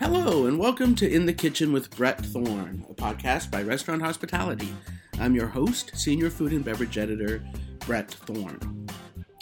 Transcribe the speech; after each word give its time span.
Hello, 0.00 0.46
and 0.46 0.58
welcome 0.58 0.94
to 0.94 1.06
In 1.06 1.26
the 1.26 1.32
Kitchen 1.34 1.74
with 1.74 1.94
Brett 1.94 2.24
Thorne, 2.24 2.86
a 2.88 2.94
podcast 2.94 3.50
by 3.50 3.62
Restaurant 3.62 4.00
Hospitality. 4.00 4.74
I'm 5.18 5.34
your 5.34 5.48
host, 5.48 5.92
Senior 5.94 6.30
Food 6.30 6.52
and 6.52 6.64
Beverage 6.64 6.96
Editor, 6.96 7.44
Brett 7.80 8.10
Thorne. 8.10 8.86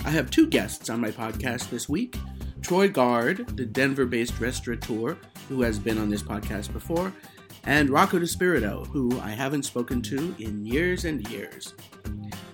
I 0.04 0.10
have 0.10 0.32
two 0.32 0.48
guests 0.48 0.90
on 0.90 1.00
my 1.00 1.12
podcast 1.12 1.70
this 1.70 1.88
week 1.88 2.16
Troy 2.60 2.88
Guard, 2.88 3.56
the 3.56 3.64
Denver 3.64 4.04
based 4.04 4.40
restaurateur 4.40 5.16
who 5.48 5.62
has 5.62 5.78
been 5.78 5.96
on 5.96 6.10
this 6.10 6.24
podcast 6.24 6.72
before, 6.72 7.12
and 7.62 7.88
Rocco 7.88 8.18
DiSpirito, 8.18 8.84
who 8.88 9.20
I 9.20 9.30
haven't 9.30 9.62
spoken 9.62 10.02
to 10.02 10.34
in 10.40 10.66
years 10.66 11.04
and 11.04 11.26
years. 11.28 11.72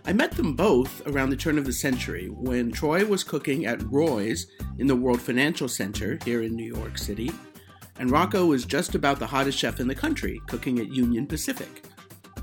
I 0.05 0.12
met 0.12 0.32
them 0.32 0.55
both 0.55 1.00
around 1.06 1.30
the 1.30 1.36
turn 1.36 1.56
of 1.56 1.64
the 1.64 1.72
century 1.72 2.27
when 2.28 2.70
Troy 2.70 3.06
was 3.06 3.24
cooking 3.24 3.64
at 3.64 3.82
Roy's 3.84 4.46
in 4.78 4.88
the 4.88 4.94
World 4.94 5.22
Financial 5.22 5.68
Center 5.68 6.18
here 6.22 6.42
in 6.42 6.55
New 6.55 6.70
York 6.70 6.98
City, 6.98 7.30
and 7.98 8.10
Rocco 8.10 8.46
was 8.46 8.64
just 8.64 8.94
about 8.94 9.18
the 9.18 9.26
hottest 9.26 9.58
chef 9.58 9.80
in 9.80 9.88
the 9.88 9.94
country, 9.94 10.40
cooking 10.46 10.78
at 10.78 10.92
Union 10.92 11.26
Pacific, 11.26 11.84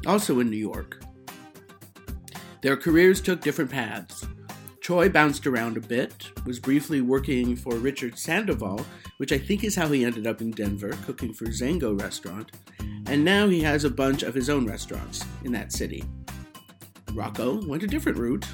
also 0.05 0.39
in 0.39 0.49
New 0.49 0.57
York. 0.57 1.03
Their 2.61 2.77
careers 2.77 3.21
took 3.21 3.41
different 3.41 3.71
paths. 3.71 4.25
Troy 4.81 5.09
bounced 5.09 5.45
around 5.45 5.77
a 5.77 5.81
bit, 5.81 6.31
was 6.45 6.59
briefly 6.59 7.01
working 7.01 7.55
for 7.55 7.75
Richard 7.75 8.17
Sandoval, 8.17 8.85
which 9.17 9.31
I 9.31 9.37
think 9.37 9.63
is 9.63 9.75
how 9.75 9.87
he 9.87 10.03
ended 10.05 10.25
up 10.25 10.41
in 10.41 10.51
Denver, 10.51 10.97
cooking 11.05 11.33
for 11.33 11.45
Zengo 11.45 11.99
Restaurant, 11.99 12.51
and 13.07 13.23
now 13.23 13.47
he 13.47 13.61
has 13.61 13.83
a 13.83 13.89
bunch 13.89 14.23
of 14.23 14.33
his 14.33 14.49
own 14.49 14.65
restaurants 14.65 15.25
in 15.43 15.51
that 15.51 15.71
city. 15.71 16.03
Rocco 17.13 17.65
went 17.67 17.83
a 17.83 17.87
different 17.87 18.17
route. 18.17 18.45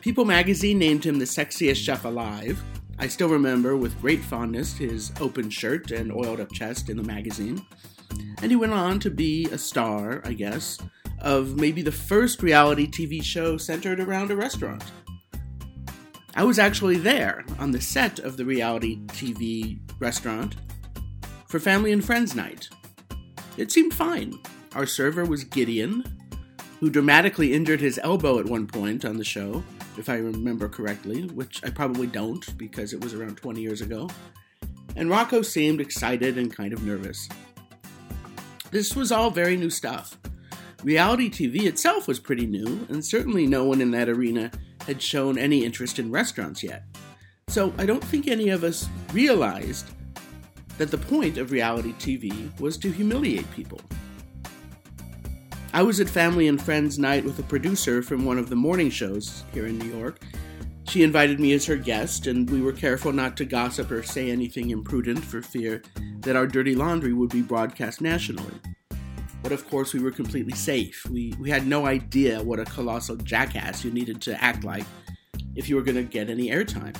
People 0.00 0.24
magazine 0.24 0.78
named 0.78 1.04
him 1.04 1.18
the 1.18 1.24
sexiest 1.24 1.76
chef 1.76 2.04
alive. 2.04 2.62
I 2.98 3.08
still 3.08 3.28
remember 3.28 3.76
with 3.76 4.00
great 4.00 4.22
fondness 4.22 4.76
his 4.76 5.12
open 5.20 5.50
shirt 5.50 5.90
and 5.90 6.12
oiled 6.12 6.40
up 6.40 6.52
chest 6.52 6.88
in 6.88 6.96
the 6.96 7.02
magazine. 7.02 7.64
And 8.42 8.50
he 8.50 8.56
went 8.56 8.72
on 8.72 9.00
to 9.00 9.10
be 9.10 9.46
a 9.46 9.58
star, 9.58 10.20
I 10.24 10.32
guess, 10.32 10.78
of 11.20 11.56
maybe 11.56 11.82
the 11.82 11.92
first 11.92 12.42
reality 12.42 12.86
TV 12.86 13.22
show 13.22 13.56
centered 13.56 14.00
around 14.00 14.30
a 14.30 14.36
restaurant. 14.36 14.84
I 16.34 16.44
was 16.44 16.58
actually 16.58 16.96
there 16.96 17.44
on 17.58 17.70
the 17.72 17.80
set 17.80 18.18
of 18.18 18.36
the 18.36 18.44
reality 18.44 19.00
TV 19.08 19.78
restaurant 19.98 20.56
for 21.46 21.60
Family 21.60 21.92
and 21.92 22.04
Friends 22.04 22.34
night. 22.34 22.68
It 23.56 23.70
seemed 23.70 23.94
fine. 23.94 24.38
Our 24.74 24.86
server 24.86 25.24
was 25.24 25.44
Gideon, 25.44 26.04
who 26.82 26.90
dramatically 26.90 27.52
injured 27.52 27.80
his 27.80 28.00
elbow 28.02 28.40
at 28.40 28.44
one 28.44 28.66
point 28.66 29.04
on 29.04 29.16
the 29.16 29.22
show, 29.22 29.62
if 29.96 30.08
I 30.08 30.16
remember 30.16 30.68
correctly, 30.68 31.28
which 31.28 31.64
I 31.64 31.70
probably 31.70 32.08
don't 32.08 32.58
because 32.58 32.92
it 32.92 33.00
was 33.04 33.14
around 33.14 33.36
20 33.36 33.60
years 33.60 33.80
ago. 33.80 34.10
And 34.96 35.08
Rocco 35.08 35.42
seemed 35.42 35.80
excited 35.80 36.36
and 36.36 36.52
kind 36.52 36.72
of 36.72 36.82
nervous. 36.82 37.28
This 38.72 38.96
was 38.96 39.12
all 39.12 39.30
very 39.30 39.56
new 39.56 39.70
stuff. 39.70 40.18
Reality 40.82 41.30
TV 41.30 41.66
itself 41.66 42.08
was 42.08 42.18
pretty 42.18 42.48
new, 42.48 42.84
and 42.88 43.04
certainly 43.04 43.46
no 43.46 43.62
one 43.62 43.80
in 43.80 43.92
that 43.92 44.08
arena 44.08 44.50
had 44.84 45.00
shown 45.00 45.38
any 45.38 45.64
interest 45.64 46.00
in 46.00 46.10
restaurants 46.10 46.64
yet. 46.64 46.82
So 47.46 47.72
I 47.78 47.86
don't 47.86 48.02
think 48.02 48.26
any 48.26 48.48
of 48.48 48.64
us 48.64 48.88
realized 49.12 49.86
that 50.78 50.90
the 50.90 50.98
point 50.98 51.38
of 51.38 51.52
reality 51.52 51.92
TV 52.00 52.58
was 52.58 52.76
to 52.78 52.90
humiliate 52.90 53.48
people. 53.52 53.80
I 55.74 55.82
was 55.82 56.00
at 56.00 56.08
Family 56.10 56.48
and 56.48 56.60
Friends 56.60 56.98
night 56.98 57.24
with 57.24 57.38
a 57.38 57.42
producer 57.44 58.02
from 58.02 58.26
one 58.26 58.36
of 58.36 58.50
the 58.50 58.56
morning 58.56 58.90
shows 58.90 59.42
here 59.54 59.66
in 59.66 59.78
New 59.78 59.86
York. 59.86 60.20
She 60.84 61.02
invited 61.02 61.40
me 61.40 61.54
as 61.54 61.64
her 61.64 61.76
guest, 61.76 62.26
and 62.26 62.48
we 62.50 62.60
were 62.60 62.74
careful 62.74 63.10
not 63.10 63.38
to 63.38 63.46
gossip 63.46 63.90
or 63.90 64.02
say 64.02 64.30
anything 64.30 64.68
imprudent 64.68 65.24
for 65.24 65.40
fear 65.40 65.80
that 66.20 66.36
our 66.36 66.46
dirty 66.46 66.74
laundry 66.74 67.14
would 67.14 67.30
be 67.30 67.40
broadcast 67.40 68.02
nationally. 68.02 68.52
But 69.42 69.52
of 69.52 69.66
course, 69.70 69.94
we 69.94 70.00
were 70.00 70.10
completely 70.10 70.52
safe. 70.52 71.06
We, 71.08 71.34
we 71.40 71.48
had 71.48 71.66
no 71.66 71.86
idea 71.86 72.42
what 72.42 72.60
a 72.60 72.66
colossal 72.66 73.16
jackass 73.16 73.82
you 73.82 73.90
needed 73.90 74.20
to 74.22 74.44
act 74.44 74.64
like 74.64 74.84
if 75.56 75.70
you 75.70 75.76
were 75.76 75.82
going 75.82 75.96
to 75.96 76.02
get 76.02 76.28
any 76.28 76.50
airtime. 76.50 76.94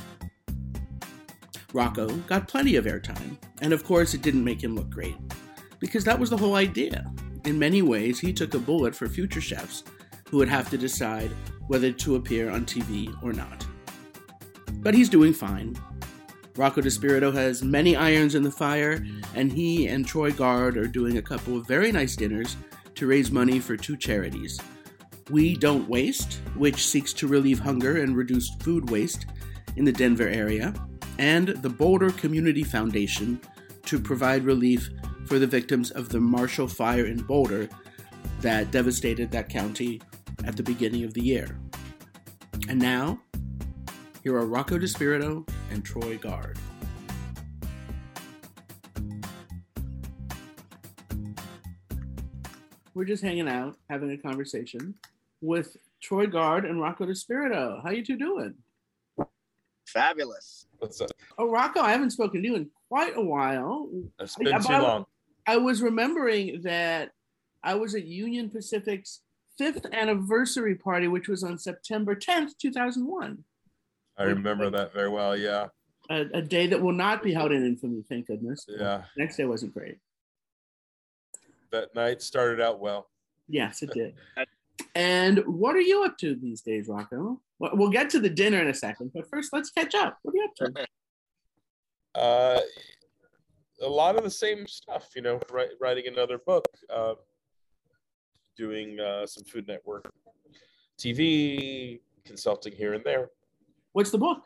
Rocco 1.74 2.08
got 2.20 2.48
plenty 2.48 2.76
of 2.76 2.86
airtime, 2.86 3.36
and 3.60 3.74
of 3.74 3.84
course, 3.84 4.14
it 4.14 4.22
didn't 4.22 4.44
make 4.44 4.64
him 4.64 4.74
look 4.74 4.88
great, 4.88 5.16
because 5.78 6.04
that 6.04 6.18
was 6.18 6.30
the 6.30 6.38
whole 6.38 6.54
idea. 6.54 7.12
In 7.44 7.58
many 7.58 7.82
ways, 7.82 8.20
he 8.20 8.32
took 8.32 8.54
a 8.54 8.58
bullet 8.58 8.94
for 8.94 9.08
future 9.08 9.40
chefs 9.40 9.82
who 10.28 10.36
would 10.38 10.48
have 10.48 10.70
to 10.70 10.78
decide 10.78 11.30
whether 11.66 11.90
to 11.92 12.16
appear 12.16 12.50
on 12.50 12.64
TV 12.64 13.12
or 13.22 13.32
not. 13.32 13.66
But 14.74 14.94
he's 14.94 15.08
doing 15.08 15.32
fine. 15.32 15.76
Rocco 16.56 16.82
DiSpirito 16.82 17.32
has 17.32 17.62
many 17.62 17.96
irons 17.96 18.34
in 18.34 18.42
the 18.42 18.50
fire, 18.50 19.04
and 19.34 19.50
he 19.50 19.88
and 19.88 20.06
Troy 20.06 20.30
Guard 20.30 20.76
are 20.76 20.86
doing 20.86 21.18
a 21.18 21.22
couple 21.22 21.56
of 21.56 21.66
very 21.66 21.90
nice 21.90 22.14
dinners 22.14 22.56
to 22.94 23.06
raise 23.06 23.30
money 23.30 23.58
for 23.58 23.76
two 23.76 23.96
charities. 23.96 24.60
We 25.30 25.56
Don't 25.56 25.88
Waste, 25.88 26.40
which 26.56 26.86
seeks 26.86 27.12
to 27.14 27.26
relieve 27.26 27.58
hunger 27.58 28.02
and 28.02 28.16
reduce 28.16 28.54
food 28.56 28.90
waste 28.90 29.26
in 29.76 29.84
the 29.84 29.92
Denver 29.92 30.28
area, 30.28 30.74
and 31.18 31.48
the 31.48 31.70
Boulder 31.70 32.10
Community 32.10 32.62
Foundation 32.62 33.40
to 33.86 33.98
provide 33.98 34.44
relief 34.44 34.90
for 35.32 35.38
the 35.38 35.46
victims 35.46 35.90
of 35.92 36.10
the 36.10 36.20
Marshall 36.20 36.68
Fire 36.68 37.06
in 37.06 37.16
Boulder 37.22 37.66
that 38.42 38.70
devastated 38.70 39.30
that 39.30 39.48
county 39.48 39.98
at 40.44 40.58
the 40.58 40.62
beginning 40.62 41.04
of 41.04 41.14
the 41.14 41.22
year. 41.22 41.58
And 42.68 42.78
now, 42.78 43.18
here 44.22 44.36
are 44.36 44.44
Rocco 44.44 44.78
DiSpirito 44.78 45.48
and 45.70 45.82
Troy 45.82 46.18
Guard. 46.18 46.58
We're 52.92 53.06
just 53.06 53.22
hanging 53.22 53.48
out, 53.48 53.78
having 53.88 54.10
a 54.10 54.18
conversation 54.18 54.92
with 55.40 55.78
Troy 56.02 56.26
Guard 56.26 56.66
and 56.66 56.78
Rocco 56.78 57.06
DiSpirito. 57.06 57.82
How 57.82 57.88
you 57.88 58.04
two 58.04 58.18
doing? 58.18 58.52
Fabulous. 59.86 60.66
What's 60.78 61.00
up? 61.00 61.08
Oh, 61.38 61.48
Rocco, 61.48 61.80
I 61.80 61.92
haven't 61.92 62.10
spoken 62.10 62.42
to 62.42 62.48
you 62.48 62.56
in 62.56 62.68
quite 62.90 63.16
a 63.16 63.22
while. 63.22 63.88
It's 64.20 64.36
been 64.36 64.52
I- 64.52 64.58
too 64.58 64.72
I- 64.74 64.80
long. 64.82 65.06
I 65.46 65.56
was 65.56 65.82
remembering 65.82 66.62
that 66.62 67.10
I 67.62 67.74
was 67.74 67.94
at 67.94 68.04
Union 68.04 68.48
Pacific's 68.50 69.20
fifth 69.58 69.86
anniversary 69.92 70.74
party, 70.74 71.08
which 71.08 71.28
was 71.28 71.42
on 71.44 71.58
September 71.58 72.14
10th, 72.14 72.56
2001. 72.58 73.44
I 74.18 74.22
remember 74.24 74.70
that 74.70 74.92
very 74.92 75.08
well. 75.08 75.36
Yeah, 75.36 75.68
A, 76.10 76.26
a 76.34 76.42
day 76.42 76.66
that 76.68 76.80
will 76.80 76.92
not 76.92 77.22
be 77.22 77.32
held 77.32 77.50
in 77.52 77.64
infamy, 77.64 78.02
thank 78.08 78.26
goodness. 78.26 78.66
yeah. 78.68 79.04
Next 79.16 79.36
day 79.36 79.44
wasn't 79.44 79.74
great. 79.74 79.98
That 81.70 81.94
night 81.94 82.20
started 82.22 82.60
out 82.60 82.80
well. 82.80 83.08
Yes, 83.48 83.82
it 83.82 83.90
did. 83.92 84.14
And 84.94 85.38
what 85.46 85.76
are 85.76 85.80
you 85.80 86.02
up 86.04 86.18
to 86.18 86.34
these 86.34 86.60
days, 86.60 86.88
Rocco? 86.88 87.40
Well, 87.58 87.70
We'll 87.74 87.90
get 87.90 88.10
to 88.10 88.20
the 88.20 88.28
dinner 88.28 88.60
in 88.60 88.68
a 88.68 88.74
second, 88.74 89.12
but 89.14 89.28
first 89.28 89.52
let's 89.52 89.70
catch 89.70 89.94
up. 89.94 90.18
What 90.22 90.34
are 90.34 90.36
you 90.36 90.44
up 90.44 90.54
to? 90.56 92.20
Uh, 92.20 92.60
a 93.82 93.88
lot 93.88 94.16
of 94.16 94.24
the 94.24 94.30
same 94.30 94.66
stuff, 94.66 95.10
you 95.14 95.22
know. 95.22 95.40
Write, 95.50 95.70
writing 95.80 96.04
another 96.06 96.38
book, 96.38 96.64
uh, 96.88 97.14
doing 98.56 98.98
uh, 99.00 99.26
some 99.26 99.44
Food 99.44 99.66
Network 99.66 100.10
TV, 100.98 102.00
consulting 102.24 102.72
here 102.72 102.94
and 102.94 103.04
there. 103.04 103.30
What's 103.92 104.10
the 104.10 104.18
book? 104.18 104.38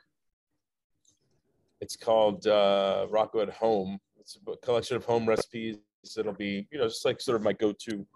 It's 1.81 1.97
called 1.97 2.47
uh, 2.47 3.07
Rocco 3.11 3.41
at 3.41 3.51
Home. 3.51 3.99
It's 4.19 4.37
a 4.37 4.41
book- 4.41 4.63
collection 4.63 4.97
of 4.97 5.05
home 5.05 5.27
recipes. 5.29 5.77
It'll 6.17 6.33
be, 6.33 6.67
you 6.71 6.79
know, 6.79 6.89
just 6.89 7.05
like 7.05 7.21
sort 7.21 7.37
of 7.37 7.43
my 7.43 7.53
go-to 7.53 8.07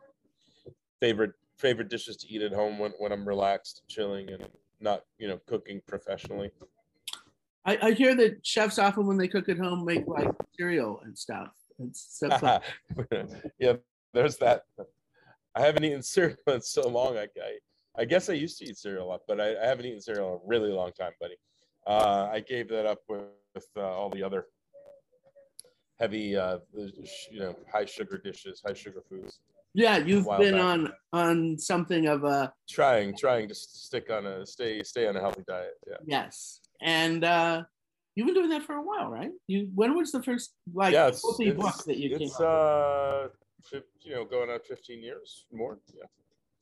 favorite 1.00 1.32
favorite 1.58 1.90
dishes 1.90 2.16
to 2.16 2.28
eat 2.28 2.40
at 2.40 2.52
home 2.52 2.78
when, 2.78 2.92
when 2.98 3.12
I'm 3.12 3.26
relaxed, 3.28 3.82
chilling, 3.86 4.30
and 4.30 4.48
not, 4.80 5.02
you 5.18 5.28
know, 5.28 5.38
cooking 5.46 5.82
professionally. 5.86 6.50
I, 7.70 7.88
I 7.88 7.90
hear 7.92 8.14
that 8.16 8.44
chefs 8.44 8.78
often, 8.78 9.06
when 9.06 9.16
they 9.16 9.28
cook 9.28 9.48
at 9.48 9.58
home, 9.58 9.84
make 9.84 10.06
like 10.08 10.30
cereal 10.56 11.00
and 11.04 11.16
stuff. 11.16 11.50
It's 11.78 12.00
stuff 12.16 12.42
like- 12.42 12.62
yeah, 13.58 13.74
there's 14.12 14.36
that. 14.38 14.64
I 15.54 15.60
haven't 15.60 15.84
eaten 15.84 16.02
cereal 16.02 16.36
in 16.48 16.60
so 16.60 16.88
long. 16.88 17.16
I, 17.16 17.22
I, 17.40 17.58
I 17.96 18.04
guess 18.04 18.28
I 18.28 18.32
used 18.34 18.58
to 18.58 18.64
eat 18.66 18.76
cereal 18.76 19.06
a 19.06 19.08
lot, 19.08 19.20
but 19.28 19.40
I, 19.40 19.56
I 19.62 19.66
haven't 19.66 19.86
eaten 19.86 20.00
cereal 20.00 20.28
in 20.28 20.34
a 20.34 20.48
really 20.48 20.70
long 20.70 20.92
time, 20.92 21.12
buddy. 21.20 21.36
Uh, 21.86 22.28
I 22.32 22.40
gave 22.40 22.68
that 22.70 22.86
up 22.86 22.98
with, 23.08 23.22
with 23.54 23.66
uh, 23.76 23.80
all 23.82 24.10
the 24.10 24.22
other 24.22 24.46
heavy, 25.98 26.36
uh, 26.36 26.58
you 27.30 27.40
know, 27.40 27.54
high 27.72 27.84
sugar 27.84 28.18
dishes, 28.18 28.62
high 28.66 28.74
sugar 28.74 29.02
foods. 29.08 29.40
yeah, 29.74 29.98
you've 29.98 30.26
been 30.38 30.54
back. 30.54 30.62
on 30.64 30.92
on 31.12 31.58
something 31.58 32.06
of 32.06 32.24
a 32.24 32.52
Trying, 32.68 33.16
trying 33.16 33.48
to 33.48 33.54
stick 33.54 34.10
on 34.10 34.26
a 34.26 34.46
stay, 34.46 34.82
stay 34.82 35.06
on 35.06 35.16
a 35.16 35.20
healthy 35.20 35.42
diet. 35.46 35.74
Yeah. 35.86 35.96
Yes, 36.06 36.59
and 36.80 37.24
uh, 37.24 37.62
you've 38.14 38.26
been 38.26 38.34
doing 38.34 38.50
that 38.50 38.62
for 38.62 38.74
a 38.74 38.82
while, 38.82 39.10
right? 39.10 39.30
You 39.46 39.68
when 39.74 39.96
was 39.96 40.12
the 40.12 40.22
first 40.22 40.54
like 40.72 40.92
yeah, 40.92 41.08
it's, 41.08 41.22
healthy 41.22 41.50
book 41.52 41.84
that 41.84 41.96
you 41.96 42.10
came 42.10 42.22
it's 42.22 42.34
up 42.34 42.40
with? 42.40 42.48
uh, 42.48 43.28
fif- 43.64 44.02
you 44.02 44.14
know, 44.14 44.24
going 44.24 44.50
on 44.50 44.60
15 44.60 45.02
years 45.02 45.46
more. 45.52 45.78
Yeah. 45.94 46.04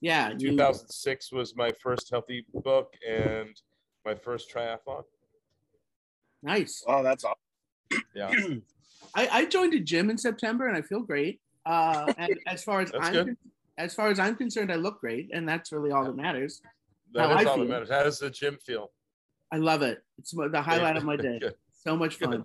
Yeah, 0.01 0.31
you, 0.39 0.51
2006 0.51 1.33
was 1.33 1.57
my 1.57 1.73
first 1.83 2.09
healthy 2.09 2.47
book 2.55 2.95
and 3.09 3.61
my 4.05 4.15
first 4.15 4.49
triathlon. 4.53 5.03
nice. 6.41 6.85
Oh, 6.87 7.03
that's 7.03 7.25
awesome. 7.25 8.05
Yeah. 8.15 8.33
I, 9.15 9.29
I 9.29 9.45
joined 9.47 9.75
a 9.75 9.81
gym 9.81 10.09
in 10.09 10.17
September 10.17 10.69
and 10.69 10.77
I 10.77 10.83
feel 10.83 11.01
great. 11.01 11.41
Uh, 11.67 12.13
and 12.19 12.39
as 12.47 12.63
far 12.63 12.81
as 12.81 12.93
I'm 12.95 13.13
good. 13.13 13.27
con- 13.27 13.37
as 13.77 13.95
far 13.95 14.09
as 14.09 14.19
I'm 14.19 14.37
concerned, 14.37 14.73
I 14.73 14.75
look 14.75 15.01
great, 15.01 15.31
and 15.33 15.49
that's 15.49 15.71
really 15.71 15.93
all 15.93 16.05
that 16.05 16.17
matters. 16.17 16.61
That 17.15 17.31
How 17.31 17.39
is 17.39 17.47
I 17.47 17.51
all 17.51 17.57
feel. 17.57 17.65
that 17.65 17.71
matters. 17.71 17.91
How 17.91 18.03
does 18.03 18.19
the 18.19 18.29
gym 18.31 18.59
feel? 18.65 18.91
I 19.51 19.57
love 19.57 19.83
it. 19.83 20.03
It's 20.19 20.33
the 20.33 20.63
highlight 20.63 20.97
of 20.97 21.05
my 21.05 21.17
day. 21.29 21.39
Good. 21.39 21.55
So 21.73 21.97
much 21.97 22.17
fun. 22.17 22.31
Good. 22.31 22.45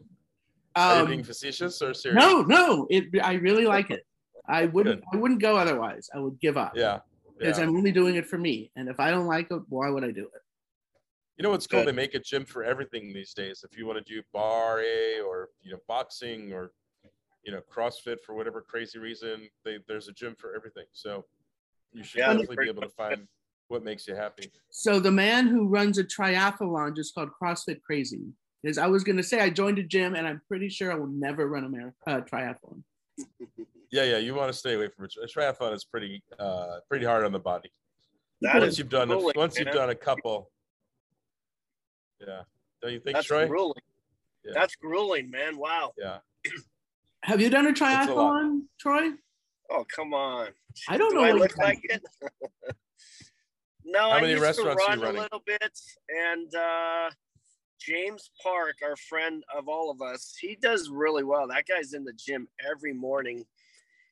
Are 0.75 0.95
you 0.97 1.01
Um, 1.03 1.07
being 1.07 1.23
facetious 1.23 1.81
or 1.81 1.93
serious? 1.93 2.23
no, 2.23 2.41
no, 2.41 2.87
it. 2.89 3.05
I 3.23 3.33
really 3.33 3.65
like 3.65 3.91
it. 3.91 4.05
I 4.47 4.65
wouldn't. 4.65 5.03
I 5.13 5.17
wouldn't 5.17 5.41
go 5.41 5.55
otherwise. 5.57 6.09
I 6.13 6.19
would 6.19 6.39
give 6.39 6.57
up 6.57 6.73
Yeah. 6.75 6.99
because 7.37 7.57
yeah. 7.57 7.63
I'm 7.65 7.75
only 7.75 7.91
doing 7.91 8.15
it 8.15 8.25
for 8.25 8.37
me. 8.37 8.71
And 8.75 8.89
if 8.89 8.99
I 8.99 9.11
don't 9.11 9.27
like 9.27 9.47
it, 9.51 9.61
why 9.69 9.89
would 9.89 10.03
I 10.03 10.11
do 10.11 10.23
it? 10.23 10.41
You 11.37 11.43
know 11.43 11.49
what's 11.51 11.67
cool? 11.67 11.79
Good. 11.79 11.87
They 11.89 11.91
make 11.95 12.13
a 12.13 12.19
gym 12.19 12.45
for 12.45 12.63
everything 12.63 13.13
these 13.13 13.33
days. 13.33 13.63
If 13.69 13.77
you 13.77 13.85
want 13.85 14.05
to 14.05 14.13
do 14.13 14.21
bar 14.33 14.81
A 14.81 15.19
or 15.21 15.49
you 15.61 15.71
know 15.71 15.79
boxing 15.87 16.53
or 16.53 16.71
you 17.43 17.51
know 17.51 17.61
CrossFit 17.73 18.17
for 18.25 18.33
whatever 18.35 18.61
crazy 18.61 18.99
reason, 18.99 19.47
they, 19.63 19.77
there's 19.87 20.07
a 20.07 20.13
gym 20.13 20.35
for 20.37 20.55
everything. 20.55 20.85
So 20.91 21.25
you 21.91 22.03
should 22.03 22.19
Yeah, 22.19 22.33
definitely 22.33 22.57
be 22.65 22.69
able 22.69 22.81
to 22.83 22.89
find 22.89 23.27
what 23.67 23.83
makes 23.83 24.07
you 24.07 24.15
happy. 24.15 24.51
So 24.71 24.99
the 24.99 25.11
man 25.11 25.47
who 25.47 25.67
runs 25.67 25.97
a 25.97 26.03
triathlon 26.03 26.95
just 26.95 27.13
called 27.15 27.29
CrossFit 27.41 27.81
Crazy 27.81 28.21
is. 28.63 28.77
I 28.77 28.87
was 28.87 29.03
going 29.03 29.17
to 29.17 29.23
say 29.23 29.39
I 29.39 29.49
joined 29.49 29.79
a 29.79 29.83
gym, 29.83 30.15
and 30.15 30.27
I'm 30.27 30.41
pretty 30.47 30.69
sure 30.69 30.91
I 30.91 30.95
will 30.95 31.07
never 31.07 31.47
run 31.47 31.63
a 31.65 31.69
mar- 31.69 31.93
uh, 32.07 32.21
triathlon. 32.21 32.83
Yeah, 33.91 34.05
yeah. 34.05 34.17
You 34.17 34.33
want 34.33 34.51
to 34.51 34.57
stay 34.57 34.73
away 34.73 34.87
from 34.87 35.05
it. 35.05 35.13
A 35.23 35.27
triathlon 35.27 35.71
is 35.71 35.85
pretty 35.85 36.23
uh 36.39 36.79
pretty 36.89 37.05
hard 37.05 37.25
on 37.25 37.31
the 37.31 37.37
body. 37.37 37.71
That 38.41 38.55
once 38.55 38.73
is 38.73 38.79
you've 38.79 38.89
done 38.89 39.11
a, 39.11 39.13
grueling, 39.13 39.33
once 39.37 39.59
you've 39.59 39.71
done 39.71 39.91
a 39.91 39.95
couple. 39.95 40.49
Yeah. 42.19 42.41
Don't 42.81 42.91
you 42.91 42.99
think, 42.99 43.15
That's 43.15 43.27
Troy? 43.27 43.47
grueling. 43.47 43.83
Yeah. 44.43 44.53
That's 44.55 44.75
grueling, 44.75 45.29
man. 45.29 45.59
Wow. 45.59 45.91
Yeah. 45.95 46.17
Have 47.23 47.39
you 47.39 47.51
done 47.51 47.67
a 47.67 47.69
a 47.69 47.73
triathlon, 47.73 48.61
Troy? 48.79 49.11
Oh, 49.69 49.85
come 49.95 50.15
on. 50.15 50.47
I 50.89 50.97
don't 50.97 51.11
Do 51.11 51.17
know. 51.17 51.23
I 51.25 51.31
look 51.31 51.55
like 51.57 51.81
it? 51.83 52.03
no, 53.85 53.99
How 53.99 54.09
I 54.11 54.21
many 54.21 54.33
used 54.33 54.43
restaurants 54.43 54.85
to 54.85 54.91
are 54.91 54.95
you 54.95 55.03
run 55.03 55.15
a 55.15 55.21
little 55.21 55.41
bit, 55.45 55.79
and 56.09 56.53
uh, 56.55 57.09
James 57.79 58.29
Park, 58.41 58.77
our 58.83 58.95
friend 58.95 59.43
of 59.55 59.67
all 59.67 59.91
of 59.91 60.01
us, 60.01 60.35
he 60.39 60.57
does 60.61 60.89
really 60.89 61.23
well. 61.23 61.47
That 61.47 61.65
guy's 61.67 61.93
in 61.93 62.03
the 62.03 62.13
gym 62.13 62.47
every 62.69 62.93
morning, 62.93 63.45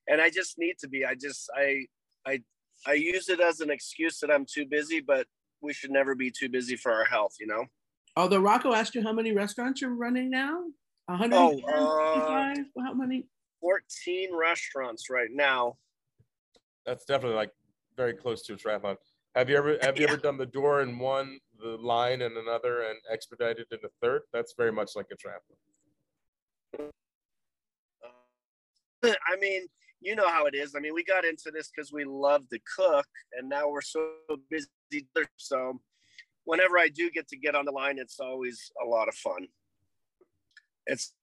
and 0.08 0.22
I 0.22 0.30
just 0.30 0.58
need 0.58 0.78
to 0.80 0.88
be. 0.88 1.06
I 1.06 1.16
just 1.16 1.50
I 1.56 1.86
I 2.26 2.42
I 2.86 2.94
use 2.94 3.30
it 3.30 3.40
as 3.40 3.62
an 3.62 3.70
excuse 3.70 4.20
that 4.20 4.32
I'm 4.32 4.46
too 4.46 4.66
busy, 4.66 5.00
but 5.00 5.28
we 5.62 5.74
should 5.74 5.92
never 5.92 6.16
be 6.16 6.32
too 6.32 6.50
busy 6.50 6.76
for 6.76 6.92
our 6.92 7.06
health, 7.06 7.36
you 7.40 7.48
know. 7.48 7.66
Although 8.18 8.40
Rocco 8.40 8.74
asked 8.74 8.96
you 8.96 9.04
how 9.04 9.14
many 9.14 9.32
restaurants 9.32 9.82
you're 9.82 9.96
running 9.96 10.30
now. 10.30 10.64
100. 11.06 11.36
Oh, 11.36 11.60
uh, 11.68 12.56
how 12.84 12.94
many? 12.94 13.26
14 13.62 14.36
restaurants 14.36 15.10
right 15.10 15.30
now. 15.32 15.78
That's 16.86 17.06
definitely 17.06 17.38
like 17.38 17.52
very 17.96 18.14
close 18.14 18.42
to 18.44 18.54
a 18.54 18.58
triathlon. 18.58 18.98
Have 19.36 19.50
you 19.50 19.56
ever 19.56 19.78
have 19.82 19.98
you 19.98 20.06
Yeah. 20.06 20.12
ever 20.14 20.22
done 20.22 20.38
the 20.38 20.46
door 20.46 20.82
in 20.82 21.00
one, 21.00 21.40
the 21.58 21.78
line 21.78 22.22
in 22.22 22.36
another, 22.36 22.82
and 22.84 23.00
expedited 23.10 23.68
in 23.72 23.80
the 23.82 23.90
third? 24.02 24.24
That's 24.34 24.54
very 24.54 24.72
much 24.72 24.96
like 24.96 25.08
a 25.12 25.16
triathlon. 25.16 26.92
Uh, 28.04 28.10
I 29.28 29.38
mean, 29.38 29.68
you 30.02 30.16
know 30.16 30.28
how 30.28 30.48
it 30.48 30.56
is. 30.56 30.76
I 30.76 30.80
mean, 30.80 30.94
we 30.94 31.04
got 31.04 31.24
into 31.24 31.50
this 31.52 31.72
because 31.74 31.94
we 31.94 32.04
love 32.04 32.50
to 32.50 32.60
cook, 32.76 33.08
and 33.34 33.48
now 33.48 33.70
we're 33.70 33.82
so 33.82 34.12
busy. 34.50 34.68
So, 35.38 35.82
whenever 36.44 36.78
I 36.78 36.90
do 36.90 37.10
get 37.10 37.30
to 37.30 37.38
get 37.38 37.56
on 37.56 37.64
the 37.66 37.72
line, 37.72 38.00
it's 38.00 38.20
always 38.20 38.72
a 38.84 38.86
lot 38.86 39.08
of 39.08 39.16
fun. 39.16 39.48
It's 40.88 41.14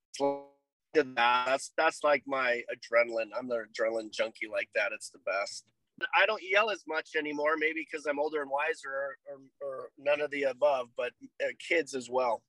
that's 0.95 1.73
that's 1.77 2.03
like 2.03 2.23
my 2.27 2.63
adrenaline. 2.73 3.31
I'm 3.37 3.49
the 3.49 3.67
adrenaline 3.67 4.11
junkie 4.13 4.49
like 4.51 4.71
that. 4.75 4.93
It's 4.93 5.11
the 5.11 5.19
best. 5.19 5.67
I 6.15 6.27
don't 6.27 6.43
yell 6.43 6.71
as 6.71 6.85
much 6.87 7.11
anymore, 7.17 7.55
maybe 7.59 7.87
because 7.91 8.07
I'm 8.07 8.19
older 8.19 8.43
and 8.43 8.51
wiser, 8.51 8.91
or, 8.91 9.17
or, 9.29 9.69
or 9.69 9.91
none 9.99 10.21
of 10.21 10.31
the 10.31 10.45
above. 10.45 10.89
But 10.97 11.13
uh, 11.43 11.49
kids 11.59 11.95
as 11.95 12.09
well. 12.09 12.43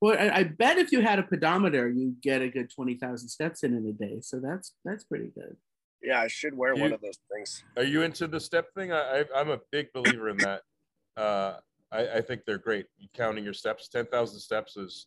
Well, 0.00 0.16
I, 0.18 0.40
I 0.40 0.42
bet 0.44 0.78
if 0.78 0.92
you 0.92 1.00
had 1.00 1.18
a 1.18 1.22
pedometer, 1.22 1.88
you'd 1.88 2.20
get 2.20 2.42
a 2.42 2.48
good 2.48 2.70
20,000 2.70 3.28
steps 3.28 3.62
in 3.62 3.74
in 3.74 3.86
a 3.86 3.92
day. 3.92 4.20
So 4.20 4.40
that's 4.40 4.74
that's 4.84 5.04
pretty 5.04 5.30
good. 5.34 5.56
Yeah, 6.02 6.20
I 6.20 6.28
should 6.28 6.56
wear 6.56 6.74
one 6.74 6.92
of 6.92 7.00
those 7.00 7.18
things. 7.32 7.64
Are 7.76 7.82
you 7.82 8.02
into 8.02 8.26
the 8.26 8.38
step 8.38 8.72
thing? 8.74 8.92
I, 8.92 9.20
I 9.20 9.24
I'm 9.34 9.50
a 9.50 9.58
big 9.72 9.92
believer 9.92 10.28
in 10.28 10.38
that. 10.38 10.62
Uh, 11.16 11.56
I, 11.90 12.08
I 12.16 12.20
think 12.20 12.42
they're 12.44 12.58
great. 12.58 12.84
Counting 13.14 13.42
your 13.42 13.54
steps, 13.54 13.88
ten 13.88 14.04
thousand 14.04 14.38
steps 14.38 14.76
is. 14.76 15.06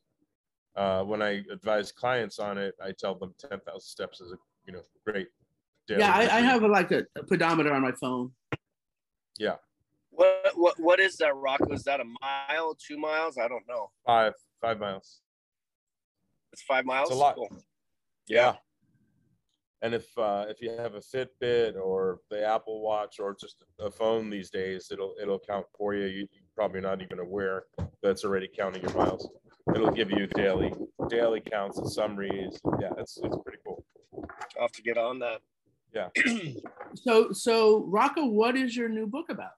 Uh, 0.75 1.03
when 1.03 1.21
I 1.21 1.43
advise 1.51 1.91
clients 1.91 2.39
on 2.39 2.57
it, 2.57 2.73
I 2.83 2.93
tell 2.97 3.13
them 3.13 3.35
ten 3.37 3.59
thousand 3.59 3.81
steps 3.81 4.19
is 4.19 4.31
a 4.31 4.37
you 4.65 4.73
know 4.73 4.81
great. 5.05 5.27
Daily 5.89 6.01
yeah, 6.01 6.13
I, 6.15 6.37
I 6.37 6.41
have 6.41 6.63
a, 6.63 6.67
like 6.67 6.91
a, 6.91 7.03
a 7.17 7.23
pedometer 7.23 7.73
on 7.73 7.81
my 7.81 7.91
phone. 7.91 8.31
Yeah. 9.37 9.55
What 10.11 10.51
what 10.55 10.79
what 10.79 10.99
is 10.99 11.17
that, 11.17 11.35
Rocco? 11.35 11.73
Is 11.73 11.83
that 11.83 11.99
a 11.99 12.05
mile, 12.05 12.75
two 12.75 12.97
miles? 12.97 13.37
I 13.37 13.47
don't 13.47 13.67
know. 13.67 13.89
five 14.05 14.33
five 14.61 14.79
miles. 14.79 15.21
It's 16.53 16.61
five 16.63 16.85
miles. 16.85 17.09
It's 17.09 17.15
a 17.15 17.19
lot. 17.19 17.35
Cool. 17.35 17.49
Yeah. 18.27 18.55
And 19.81 19.93
if 19.93 20.05
uh, 20.17 20.45
if 20.49 20.61
you 20.61 20.71
have 20.71 20.95
a 20.95 20.99
Fitbit 20.99 21.75
or 21.77 22.19
the 22.29 22.45
Apple 22.45 22.81
Watch 22.81 23.19
or 23.19 23.35
just 23.39 23.63
a 23.79 23.89
phone 23.89 24.29
these 24.29 24.49
days, 24.49 24.89
it'll 24.91 25.15
it'll 25.21 25.39
count 25.39 25.65
for 25.77 25.95
you. 25.95 26.05
You 26.05 26.27
you're 26.33 26.53
probably 26.55 26.81
not 26.81 27.01
even 27.01 27.19
aware 27.19 27.63
that's 28.03 28.25
already 28.25 28.49
counting 28.53 28.81
your 28.81 28.93
miles. 28.93 29.29
It'll 29.73 29.91
give 29.91 30.11
you 30.11 30.27
daily 30.27 30.73
daily 31.07 31.41
counts 31.41 31.77
and 31.77 31.89
summaries. 31.89 32.59
Yeah, 32.81 32.89
it's 32.97 33.17
it's 33.23 33.37
pretty 33.43 33.59
cool. 33.65 33.85
I'll 34.57 34.63
have 34.63 34.71
to 34.73 34.81
get 34.81 34.97
on 34.97 35.19
that. 35.19 35.39
Yeah. 35.93 36.09
So 36.95 37.31
so 37.31 37.83
Rocco, 37.85 38.25
what 38.25 38.57
is 38.57 38.75
your 38.75 38.89
new 38.89 39.05
book 39.05 39.27
about? 39.29 39.51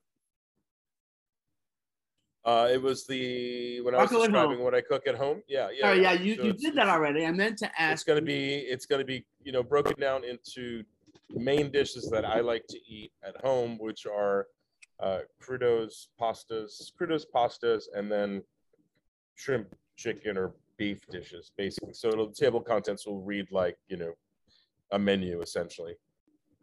Uh, 2.43 2.67
it 2.71 2.81
was 2.81 3.05
the 3.05 3.79
when 3.81 3.93
I 3.93 3.99
was 3.99 4.11
Rocco 4.11 4.25
describing 4.25 4.63
what 4.63 4.73
I 4.73 4.81
cook 4.81 5.07
at 5.07 5.15
home. 5.15 5.43
Yeah, 5.47 5.69
yeah. 5.69 5.89
oh 5.89 5.93
yeah, 5.93 6.13
you, 6.13 6.35
So 6.35 6.43
you 6.43 6.53
did 6.53 6.75
that 6.75 6.89
already. 6.89 7.25
I 7.25 7.31
meant 7.31 7.57
to 7.59 7.81
ask. 7.81 7.93
It's 7.93 8.03
gonna 8.03 8.21
be 8.21 8.55
it's 8.55 8.85
gonna 8.85 9.05
be 9.05 9.25
you 9.43 9.51
know 9.51 9.61
broken 9.63 9.99
down 9.99 10.23
into 10.23 10.83
main 11.29 11.71
dishes 11.71 12.09
that 12.11 12.25
I 12.25 12.39
like 12.39 12.65
to 12.69 12.79
eat 12.87 13.11
at 13.23 13.37
home, 13.37 13.77
which 13.79 14.05
are 14.05 14.47
uh, 14.99 15.19
crudos, 15.41 16.07
pastas, 16.19 16.91
crudos, 16.99 17.23
pastas, 17.33 17.83
and 17.95 18.11
then 18.11 18.41
shrimp, 19.35 19.73
chicken, 19.95 20.37
or 20.37 20.53
beef 20.77 20.99
dishes, 21.09 21.51
basically. 21.57 21.93
So 21.93 22.09
it'll, 22.09 22.27
the 22.27 22.35
table 22.35 22.61
contents 22.61 23.05
will 23.05 23.21
read 23.21 23.51
like 23.51 23.77
you 23.87 23.97
know 23.97 24.13
a 24.91 24.97
menu 24.99 25.41
essentially. 25.41 25.95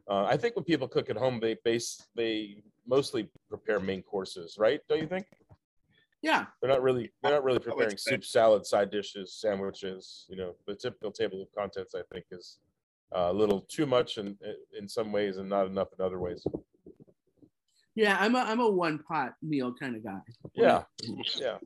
Uh, 0.08 0.24
I 0.24 0.36
think 0.36 0.56
when 0.56 0.64
people 0.64 0.88
cook 0.88 1.10
at 1.10 1.16
home, 1.16 1.38
they 1.40 1.56
base 1.64 2.02
they 2.14 2.62
mostly 2.86 3.28
prepare 3.48 3.78
main 3.78 4.02
courses, 4.02 4.56
right? 4.58 4.80
Don't 4.88 5.00
you 5.02 5.06
think? 5.06 5.26
Yeah, 6.22 6.46
They're 6.60 6.70
not 6.70 6.82
really 6.82 7.12
they're 7.22 7.32
not 7.32 7.44
really 7.44 7.60
preparing 7.60 7.96
say. 7.96 8.12
soup, 8.12 8.24
salad, 8.24 8.66
side 8.66 8.90
dishes, 8.90 9.34
sandwiches. 9.34 10.26
You 10.28 10.36
know, 10.36 10.54
the 10.66 10.74
typical 10.74 11.12
table 11.12 11.42
of 11.42 11.48
contents 11.56 11.94
I 11.94 12.02
think 12.12 12.24
is 12.32 12.58
uh, 13.14 13.28
a 13.30 13.32
little 13.32 13.60
too 13.60 13.86
much 13.86 14.18
in 14.18 14.36
in 14.76 14.88
some 14.88 15.12
ways 15.12 15.36
and 15.36 15.48
not 15.48 15.66
enough 15.66 15.88
in 15.96 16.04
other 16.04 16.18
ways. 16.18 16.44
yeah. 17.94 18.16
I'm 18.18 18.34
a 18.34 18.38
I'm 18.38 18.60
a 18.60 18.68
one 18.68 18.98
pot 18.98 19.34
meal 19.42 19.72
kind 19.78 19.94
of 19.94 20.02
guy. 20.02 20.18
Yeah, 20.54 20.82
yeah. 21.36 21.58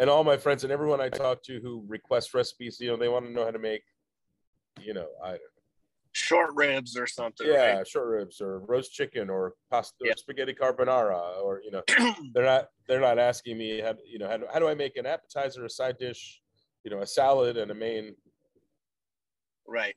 And 0.00 0.10
all 0.10 0.24
my 0.24 0.36
friends 0.36 0.64
and 0.64 0.72
everyone 0.72 1.00
I 1.00 1.08
talk 1.08 1.42
to 1.44 1.60
who 1.60 1.84
request 1.86 2.34
recipes, 2.34 2.78
you 2.80 2.88
know, 2.88 2.96
they 2.96 3.08
want 3.08 3.24
to 3.24 3.32
know 3.32 3.44
how 3.44 3.52
to 3.52 3.58
make, 3.58 3.82
you 4.80 4.92
know, 4.94 5.06
I 5.24 5.38
Short 6.14 6.50
ribs 6.54 6.96
or 6.96 7.06
something. 7.06 7.46
yeah, 7.46 7.76
right? 7.78 7.88
short 7.88 8.06
ribs 8.08 8.40
or 8.40 8.58
roast 8.60 8.92
chicken 8.92 9.30
or 9.30 9.54
pasta 9.70 9.96
Yeah. 10.02 10.12
or 10.12 10.16
spaghetti 10.16 10.52
carbonara 10.52 11.42
or 11.42 11.62
you 11.64 11.70
know, 11.70 11.82
they're 12.34 12.44
not 12.44 12.68
they're 12.86 13.00
not 13.00 13.18
asking 13.18 13.56
me 13.56 13.80
how 13.80 13.94
you 14.06 14.18
know 14.18 14.28
how 14.28 14.36
do, 14.36 14.46
how 14.52 14.58
do 14.58 14.68
I 14.68 14.74
make 14.74 14.96
an 14.96 15.06
appetizer, 15.06 15.64
a 15.64 15.70
side 15.70 15.96
dish, 15.98 16.42
you 16.84 16.90
know, 16.90 17.00
a 17.00 17.06
salad 17.06 17.56
and 17.56 17.70
a 17.70 17.74
main 17.74 18.14
right. 19.66 19.94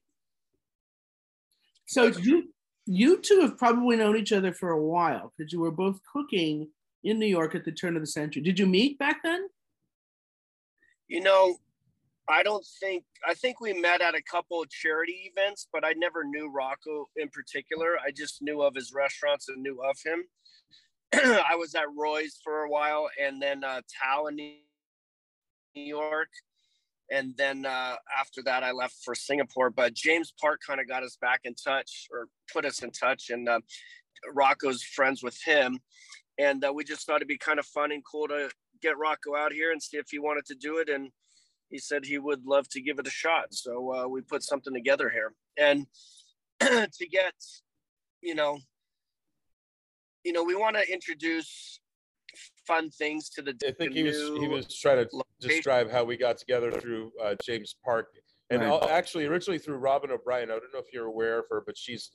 So 1.85 2.05
you 2.05 2.53
you 2.85 3.19
two 3.21 3.41
have 3.41 3.57
probably 3.57 3.97
known 3.97 4.15
each 4.15 4.31
other 4.31 4.53
for 4.53 4.69
a 4.71 4.81
while 4.81 5.33
because 5.37 5.51
you 5.51 5.59
were 5.59 5.71
both 5.71 5.99
cooking 6.11 6.69
in 7.03 7.19
New 7.19 7.25
York 7.27 7.55
at 7.55 7.65
the 7.65 7.71
turn 7.71 7.95
of 7.95 8.01
the 8.01 8.07
century. 8.07 8.41
Did 8.41 8.57
you 8.57 8.65
meet 8.67 8.97
back 8.97 9.21
then? 9.23 9.47
You 11.07 11.21
know, 11.21 11.57
I 12.27 12.41
don't 12.41 12.65
think 12.79 13.03
I 13.27 13.33
think 13.35 13.61
we 13.61 13.73
met 13.73 14.01
at 14.01 14.15
a 14.15 14.21
couple 14.21 14.61
of 14.61 14.69
charity 14.69 15.31
events, 15.31 15.67
but 15.71 15.85
I 15.85 15.93
never 15.95 16.23
knew 16.23 16.51
Rocco 16.51 17.07
in 17.15 17.29
particular. 17.29 17.97
I 18.03 18.11
just 18.11 18.41
knew 18.41 18.61
of 18.61 18.73
his 18.75 18.93
restaurants 18.93 19.47
and 19.47 19.61
knew 19.61 19.79
of 19.83 19.97
him. 20.03 20.23
I 21.13 21.55
was 21.55 21.75
at 21.75 21.85
Roy's 21.95 22.39
for 22.43 22.63
a 22.63 22.69
while, 22.69 23.09
and 23.21 23.41
then 23.41 23.63
uh, 23.63 23.81
Tao 24.01 24.25
in 24.25 24.35
New 24.35 24.53
York, 25.75 26.29
and 27.11 27.35
then 27.37 27.65
uh, 27.65 27.95
after 28.19 28.41
that, 28.43 28.63
I 28.63 28.71
left 28.71 28.95
for 29.03 29.13
Singapore. 29.13 29.69
But 29.69 29.93
James 29.93 30.33
Park 30.41 30.61
kind 30.65 30.79
of 30.79 30.87
got 30.87 31.03
us 31.03 31.17
back 31.21 31.41
in 31.43 31.53
touch, 31.53 32.07
or 32.11 32.27
put 32.51 32.65
us 32.65 32.81
in 32.81 32.89
touch, 32.89 33.29
and 33.29 33.47
uh, 33.47 33.59
Rocco's 34.33 34.81
friends 34.81 35.21
with 35.21 35.39
him, 35.45 35.77
and 36.39 36.65
uh, 36.65 36.73
we 36.73 36.83
just 36.83 37.05
thought 37.05 37.17
it'd 37.17 37.27
be 37.27 37.37
kind 37.37 37.59
of 37.59 37.67
fun 37.67 37.91
and 37.91 38.03
cool 38.03 38.27
to 38.29 38.49
get 38.81 38.97
Rocco 38.97 39.35
out 39.35 39.53
here 39.53 39.71
and 39.71 39.81
see 39.81 39.97
if 39.97 40.07
he 40.09 40.17
wanted 40.17 40.45
to 40.47 40.55
do 40.55 40.79
it, 40.79 40.89
and 40.89 41.11
he 41.75 41.79
said 41.79 42.05
he 42.05 42.17
would 42.17 42.45
love 42.45 42.69
to 42.69 42.79
give 42.79 42.99
it 42.99 43.07
a 43.07 43.11
shot. 43.11 43.47
So 43.51 43.93
uh, 43.93 44.07
we 44.07 44.21
put 44.21 44.43
something 44.43 44.73
together 44.73 45.09
here, 45.09 45.33
and 45.57 45.85
to 46.61 47.07
get, 47.11 47.33
you 48.21 48.33
know, 48.33 48.59
you 50.23 50.31
know, 50.31 50.41
we 50.41 50.55
want 50.55 50.77
to 50.77 50.89
introduce 50.91 51.81
fun 52.65 52.89
things 52.91 53.29
to 53.31 53.41
the. 53.41 53.53
I 53.67 53.71
think 53.71 53.91
he 53.91 54.03
was 54.03 54.17
he 54.39 54.47
was 54.47 54.73
trying 54.73 55.05
to 55.05 55.09
location. 55.11 55.57
describe 55.57 55.91
how 55.91 56.05
we 56.05 56.15
got 56.15 56.37
together 56.37 56.71
through 56.71 57.11
uh, 57.21 57.35
James 57.43 57.75
Park, 57.83 58.07
and 58.49 58.61
right. 58.61 58.83
actually 58.89 59.25
originally 59.25 59.59
through 59.59 59.75
Robyn 59.75 60.11
O'Brien. 60.11 60.49
I 60.49 60.53
don't 60.53 60.73
know 60.73 60.79
if 60.79 60.93
you're 60.93 61.07
aware 61.07 61.39
of 61.39 61.45
her, 61.49 61.61
but 61.65 61.77
she's 61.77 62.09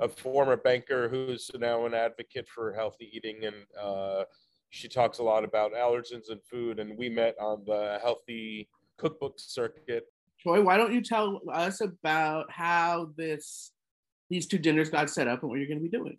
a 0.00 0.08
former 0.08 0.56
banker 0.56 1.08
who's 1.08 1.48
now 1.56 1.86
an 1.86 1.94
advocate 1.94 2.48
for 2.48 2.72
healthy 2.72 3.08
eating, 3.12 3.44
and 3.44 3.56
uh, 3.80 4.24
she 4.70 4.88
talks 4.88 5.18
a 5.18 5.22
lot 5.22 5.44
about 5.44 5.74
allergens 5.74 6.30
and 6.30 6.42
food. 6.42 6.80
And 6.80 6.98
we 6.98 7.08
met 7.08 7.36
on 7.40 7.62
the 7.64 8.00
healthy 8.02 8.68
cookbook 9.00 9.34
circuit. 9.38 10.04
Troy, 10.40 10.62
why 10.62 10.76
don't 10.76 10.92
you 10.92 11.02
tell 11.02 11.40
us 11.52 11.80
about 11.80 12.50
how 12.50 13.10
this 13.16 13.72
these 14.28 14.46
two 14.46 14.58
dinners 14.58 14.90
got 14.90 15.10
set 15.10 15.26
up 15.26 15.42
and 15.42 15.50
what 15.50 15.58
you're 15.58 15.66
going 15.66 15.78
to 15.78 15.82
be 15.82 15.88
doing? 15.88 16.16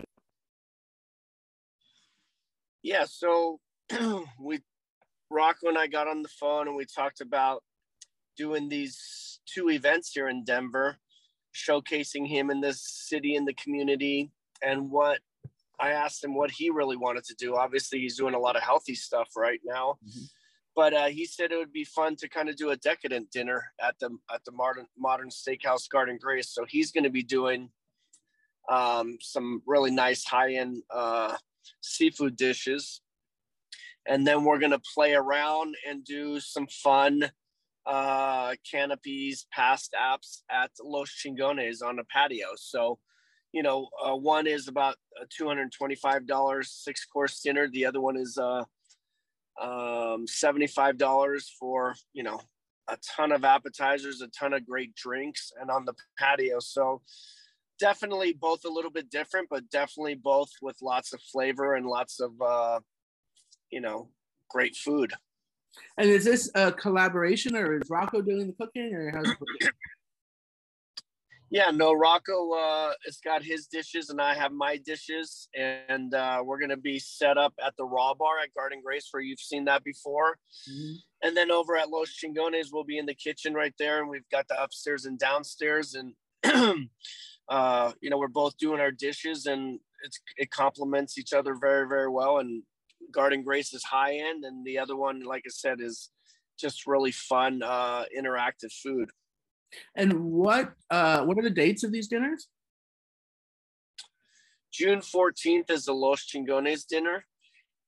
Yeah, 2.84 3.06
so 3.08 3.60
we 4.40 4.60
Rocco 5.30 5.70
and 5.70 5.78
I 5.78 5.88
got 5.88 6.08
on 6.08 6.24
the 6.24 6.30
phone 6.30 6.68
and 6.68 6.76
we 6.76 6.86
talked 6.86 7.22
about 7.22 7.64
doing 8.36 8.68
these 8.68 9.40
two 9.46 9.70
events 9.70 10.12
here 10.14 10.28
in 10.28 10.44
Denver, 10.44 10.98
showcasing 11.56 12.28
him 12.28 12.50
in 12.50 12.60
this 12.60 12.82
city 12.82 13.36
in 13.36 13.46
the 13.46 13.54
community 13.54 14.32
and 14.62 14.90
what 14.90 15.20
I 15.80 15.92
asked 15.92 16.24
him 16.24 16.36
what 16.36 16.52
he 16.52 16.70
really 16.70 16.98
wanted 16.98 17.24
to 17.26 17.36
do. 17.36 17.56
Obviously, 17.56 18.00
he's 18.00 18.18
doing 18.18 18.36
a 18.36 18.40
lot 18.40 18.56
of 18.56 18.62
healthy 18.62 18.94
stuff 18.94 19.30
right 19.36 19.60
now. 19.66 19.98
Mm-hmm. 20.08 20.26
But 20.76 20.94
uh, 20.94 21.08
he 21.08 21.26
said 21.26 21.52
it 21.52 21.58
would 21.58 21.74
be 21.74 21.84
fun 21.84 22.16
to 22.18 22.30
kind 22.30 22.50
of 22.50 22.56
do 22.56 22.70
a 22.70 22.78
decadent 22.78 23.32
dinner 23.32 23.74
at 23.82 24.00
the 24.00 24.18
at 24.34 24.44
the 24.46 24.52
modern 24.52 24.88
modern 24.98 25.30
steakhouse 25.30 25.90
Guard 25.90 26.10
and 26.10 26.20
Grace. 26.20 26.50
So 26.50 26.66
he's 26.68 26.92
going 26.92 27.04
to 27.04 27.10
be 27.10 27.24
doing 27.24 27.70
um, 28.70 29.18
some 29.20 29.62
really 29.66 29.92
nice 29.92 30.24
high 30.24 30.54
end 30.54 30.84
uh, 30.90 31.36
seafood 31.82 32.36
dishes. 32.36 33.02
And 34.08 34.26
then 34.26 34.44
we're 34.44 34.60
going 34.60 34.72
to 34.72 34.82
play 34.94 35.14
around 35.14 35.76
and 35.88 36.04
do 36.04 36.40
some 36.40 36.68
fun 36.68 37.32
uh, 37.86 38.54
canapés, 38.72 39.46
past 39.52 39.94
apps 40.00 40.42
at 40.50 40.72
Los 40.84 41.10
Chingones 41.10 41.84
on 41.84 42.00
a 42.00 42.04
patio. 42.06 42.48
So, 42.56 43.00
you 43.52 43.62
know, 43.62 43.90
uh, 44.04 44.16
one 44.16 44.48
is 44.48 44.68
about 44.68 44.96
a 45.22 45.26
$225 45.28 46.66
six 46.66 47.06
course 47.06 47.42
dinner. 47.42 47.68
The 47.68 47.86
other 47.86 48.02
one 48.02 48.18
is 48.18 48.38
uh, 48.38 48.64
um, 49.60 50.26
$75 50.26 51.44
for, 51.60 51.96
you 52.14 52.24
know, 52.24 52.40
a 52.88 52.98
ton 53.16 53.32
of 53.32 53.44
appetizers, 53.44 54.22
a 54.22 54.28
ton 54.28 54.54
of 54.54 54.66
great 54.66 54.94
drinks, 54.96 55.52
and 55.60 55.70
on 55.70 55.86
the 55.86 55.94
patio. 56.18 56.60
So, 56.60 57.02
definitely 57.80 58.34
both 58.34 58.64
a 58.64 58.70
little 58.70 58.92
bit 58.92 59.10
different, 59.10 59.50
but 59.50 59.68
definitely 59.72 60.14
both 60.14 60.52
with 60.62 60.78
lots 60.82 61.14
of 61.14 61.22
flavor 61.22 61.74
and 61.74 61.86
lots 61.88 62.20
of, 62.20 62.40
uh, 62.40 62.80
you 63.72 63.82
know, 63.82 64.08
great 64.50 64.76
food. 64.76 65.12
And 65.98 66.10
is 66.10 66.24
this 66.24 66.52
a 66.54 66.72
collaboration, 66.72 67.56
or 67.56 67.78
is 67.78 67.90
Rocco 67.90 68.22
doing 68.22 68.48
the 68.48 68.54
cooking, 68.54 68.94
or 68.94 69.12
how's? 69.12 69.36
Yeah, 71.52 71.70
no, 71.70 71.92
Rocco 71.92 72.54
uh, 72.54 72.94
has 73.06 73.18
got 73.18 73.44
his 73.44 73.68
dishes, 73.68 74.10
and 74.10 74.22
I 74.22 74.34
have 74.34 74.54
my 74.54 74.78
dishes, 74.78 75.50
and 75.54 76.14
uh, 76.14 76.42
we're 76.44 76.60
gonna 76.60 76.78
be 76.78 76.98
set 76.98 77.38
up 77.38 77.54
at 77.64 77.76
the 77.78 77.84
Raw 77.84 78.14
Bar 78.14 78.40
at 78.42 78.54
Guard 78.54 78.72
and 78.72 78.84
Grace, 78.84 79.10
where 79.12 79.22
you've 79.22 79.40
seen 79.40 79.66
that 79.66 79.84
before. 79.84 80.38
Mm-hmm. 80.72 80.94
And 81.28 81.38
then 81.38 81.52
over 81.52 81.76
at 81.76 81.90
Los 81.90 82.10
Chingones, 82.18 82.70
we'll 82.72 82.86
be 82.86 82.98
in 82.98 83.06
the 83.06 83.14
kitchen 83.14 83.54
right 83.54 83.74
there, 83.78 84.00
and 84.00 84.10
we've 84.10 84.30
got 84.32 84.48
the 84.48 84.62
upstairs 84.62 85.06
and 85.06 85.20
downstairs, 85.20 85.94
and 85.94 86.14
uh, 87.52 87.92
you 88.02 88.10
know, 88.10 88.18
we're 88.18 88.28
both 88.28 88.58
doing 88.58 88.80
our 88.80 88.92
dishes 88.92 89.46
and 89.46 89.80
it's, 90.04 90.20
it 90.38 90.52
complements 90.52 91.18
each 91.18 91.34
other 91.34 91.56
very, 91.60 91.88
very 91.88 92.10
well. 92.10 92.40
And 92.40 92.64
Guard 93.12 93.34
and 93.34 93.44
Grace 93.44 93.74
is 93.74 93.84
high 93.84 94.16
end. 94.16 94.46
And 94.46 94.66
the 94.66 94.80
other 94.80 94.96
one, 94.96 95.24
like 95.24 95.44
I 95.46 95.50
said, 95.50 95.82
is 95.82 96.10
just 96.60 96.88
really 96.88 97.12
fun, 97.12 97.62
uh, 97.64 98.06
interactive 98.18 98.72
food. 98.72 99.10
And 99.96 100.24
what, 100.26 100.74
uh, 100.90 101.24
what 101.24 101.38
are 101.38 101.44
the 101.44 101.50
dates 101.50 101.84
of 101.84 101.92
these 101.92 102.08
dinners? 102.08 102.48
June 104.72 105.00
14th 105.00 105.70
is 105.70 105.86
the 105.86 105.94
Los 105.94 106.26
Chingones 106.26 106.86
dinner 106.86 107.26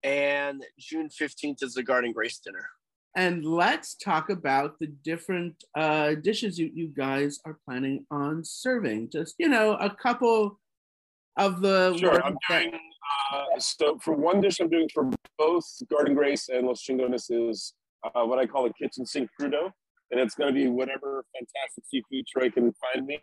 and 0.04 0.66
June 0.78 1.08
15th 1.08 1.64
is 1.64 1.74
the 1.76 1.84
Guard 1.84 2.04
and 2.04 2.14
Grace 2.14 2.40
dinner 2.40 2.68
and 3.16 3.46
let's 3.46 3.96
talk 3.96 4.30
about 4.30 4.80
the 4.80 4.88
different 4.88 5.64
uh, 5.78 6.16
dishes 6.16 6.58
you, 6.58 6.72
you 6.74 6.88
guys 6.88 7.40
are 7.46 7.60
planning 7.66 8.06
on 8.10 8.44
serving. 8.44 9.10
Just 9.12 9.36
you 9.38 9.50
know, 9.50 9.74
a 9.74 9.90
couple 9.90 10.60
of 11.38 11.62
the. 11.62 11.96
Sure, 11.98 12.24
I'm 12.24 12.38
doing. 12.50 12.74
Uh, 13.32 13.60
so 13.60 14.00
for 14.02 14.16
one 14.16 14.42
dish, 14.42 14.60
I'm 14.60 14.70
doing 14.70 14.90
for 14.94 15.10
both 15.38 15.66
Guard 15.92 16.08
and 16.08 16.18
Grace 16.18 16.50
and 16.50 16.66
Los 16.66 16.84
Chingones 16.84 17.30
is 17.30 17.74
uh, 18.04 18.24
what 18.24 18.40
I 18.40 18.48
call 18.48 18.66
a 18.66 18.74
kitchen 18.74 19.06
sink 19.06 19.30
crudo, 19.40 19.72
and 20.14 20.22
it's 20.22 20.36
going 20.36 20.54
to 20.54 20.54
be 20.54 20.68
whatever 20.68 21.26
fantastic 21.36 21.84
seafood 21.90 22.26
Troy 22.28 22.50
can 22.52 22.72
find 22.74 23.08
me. 23.08 23.20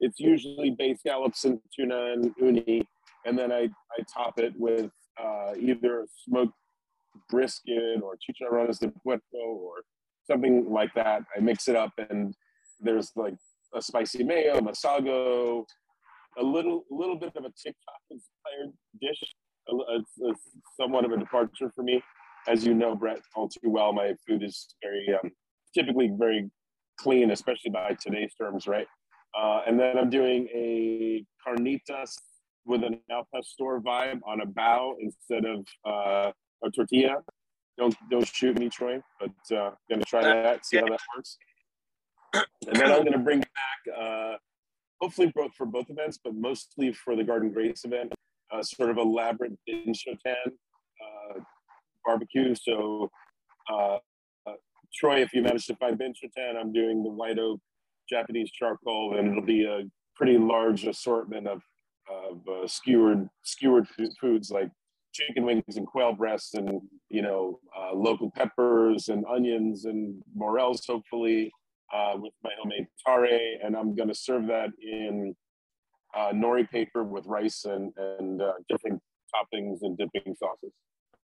It's 0.00 0.20
usually 0.20 0.70
bay 0.70 0.94
scallops 0.94 1.44
and 1.44 1.58
tuna 1.74 2.12
and 2.12 2.34
uni, 2.38 2.86
and 3.24 3.38
then 3.38 3.50
I 3.50 3.62
I 3.98 4.02
top 4.12 4.38
it 4.38 4.52
with 4.58 4.90
uh, 5.18 5.54
either 5.58 6.06
smoked 6.24 6.52
brisket 7.30 8.02
or 8.02 8.16
chicharrones 8.16 8.78
de 8.78 8.88
puerco 8.88 9.22
or 9.38 9.76
something 10.30 10.70
like 10.70 10.92
that. 10.94 11.22
I 11.34 11.40
mix 11.40 11.68
it 11.68 11.76
up 11.76 11.92
and 12.10 12.34
there's 12.80 13.10
like 13.16 13.36
a 13.74 13.80
spicy 13.80 14.22
mayo, 14.24 14.60
masago, 14.60 15.64
a 16.38 16.42
little 16.42 16.84
little 16.90 17.16
bit 17.16 17.32
of 17.36 17.44
a 17.44 17.52
TikTok 17.64 18.02
inspired 18.10 18.72
dish. 19.00 19.22
It's 19.66 20.50
somewhat 20.78 21.06
of 21.06 21.12
a 21.12 21.16
departure 21.16 21.70
for 21.74 21.82
me. 21.82 22.02
As 22.46 22.66
you 22.66 22.74
know, 22.74 22.94
Brett, 22.94 23.20
all 23.34 23.48
too 23.48 23.70
well, 23.70 23.94
my 23.94 24.14
food 24.28 24.42
is 24.42 24.66
very 24.82 25.06
um, 25.22 25.30
typically 25.74 26.10
very 26.16 26.50
clean, 26.98 27.30
especially 27.30 27.70
by 27.70 27.96
today's 28.00 28.32
terms, 28.40 28.66
right? 28.66 28.86
Uh, 29.38 29.62
and 29.66 29.78
then 29.78 29.98
I'm 29.98 30.10
doing 30.10 30.48
a 30.54 31.24
carnitas 31.46 32.14
with 32.64 32.84
an 32.84 33.00
al 33.10 33.26
pastor 33.34 33.80
vibe 33.80 34.20
on 34.26 34.40
a 34.40 34.46
bao 34.46 34.94
instead 35.00 35.44
of 35.44 35.66
uh, 35.86 36.30
a 36.64 36.70
tortilla. 36.74 37.16
Don't 37.76 37.94
don't 38.10 38.26
shoot 38.26 38.58
me, 38.58 38.68
Troy, 38.68 39.00
but 39.20 39.56
uh, 39.56 39.70
gonna 39.90 40.04
try 40.04 40.22
that, 40.22 40.64
see 40.64 40.76
how 40.76 40.84
that 40.84 41.00
works. 41.16 41.36
And 42.34 42.76
then 42.76 42.92
I'm 42.92 43.04
gonna 43.04 43.18
bring 43.18 43.40
back, 43.40 43.98
uh, 43.98 44.36
hopefully 45.00 45.32
both 45.34 45.52
for 45.54 45.66
both 45.66 45.90
events, 45.90 46.18
but 46.22 46.34
mostly 46.34 46.92
for 46.92 47.16
the 47.16 47.24
Guard 47.24 47.42
and 47.42 47.52
Grace 47.52 47.84
event, 47.84 48.12
uh, 48.52 48.62
sort 48.62 48.90
of 48.90 48.98
elaborate 48.98 49.52
Binchotan 49.68 50.46
uh, 50.46 51.40
barbecue. 52.04 52.54
So, 52.54 53.10
uh, 53.72 53.98
Troy, 54.94 55.20
if 55.22 55.32
you 55.32 55.42
manage 55.42 55.66
to 55.66 55.76
find 55.76 55.98
Binchotan, 55.98 56.56
I'm 56.58 56.72
doing 56.72 57.02
the 57.02 57.10
white 57.10 57.38
oak 57.38 57.60
Japanese 58.08 58.50
charcoal, 58.50 59.16
and 59.18 59.28
it'll 59.28 59.42
be 59.42 59.64
a 59.64 59.82
pretty 60.16 60.38
large 60.38 60.84
assortment 60.84 61.48
of 61.48 61.62
of 62.10 62.40
uh, 62.48 62.66
skewered 62.66 63.28
skewered 63.42 63.86
foods 64.20 64.50
like 64.50 64.70
chicken 65.14 65.44
wings 65.44 65.76
and 65.76 65.86
quail 65.86 66.12
breasts 66.12 66.54
and 66.54 66.82
you 67.08 67.22
know 67.22 67.58
uh, 67.78 67.94
local 67.94 68.30
peppers 68.30 69.08
and 69.08 69.24
onions 69.26 69.86
and 69.86 70.20
morels 70.34 70.84
hopefully 70.86 71.50
uh, 71.94 72.12
with 72.16 72.32
my 72.42 72.50
homemade 72.58 72.86
tare. 73.06 73.56
And 73.64 73.76
i'm 73.76 73.94
going 73.94 74.08
to 74.08 74.14
serve 74.14 74.46
that 74.48 74.70
in 74.82 75.34
uh, 76.14 76.32
nori 76.32 76.68
paper 76.68 77.04
with 77.04 77.24
rice 77.26 77.64
and, 77.64 77.92
and 77.96 78.42
uh, 78.42 78.52
different 78.68 79.00
toppings 79.34 79.78
and 79.82 79.96
dipping 79.96 80.34
sauces. 80.34 80.72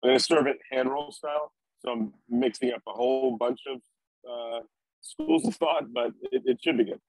I'm 0.02 0.10
going 0.10 0.18
to 0.18 0.24
serve 0.24 0.46
it 0.46 0.58
hand 0.70 0.90
roll 0.90 1.10
style 1.10 1.52
so 1.78 1.90
i'm 1.90 2.12
mixing 2.28 2.72
up 2.72 2.82
a 2.88 2.92
whole 2.92 3.36
bunch 3.36 3.60
of 3.68 3.80
uh, 4.28 4.60
schools 5.00 5.46
of 5.46 5.54
thought 5.56 5.84
but 5.92 6.12
it, 6.32 6.42
it 6.44 6.58
should 6.62 6.76
be 6.76 6.84
good 6.84 7.00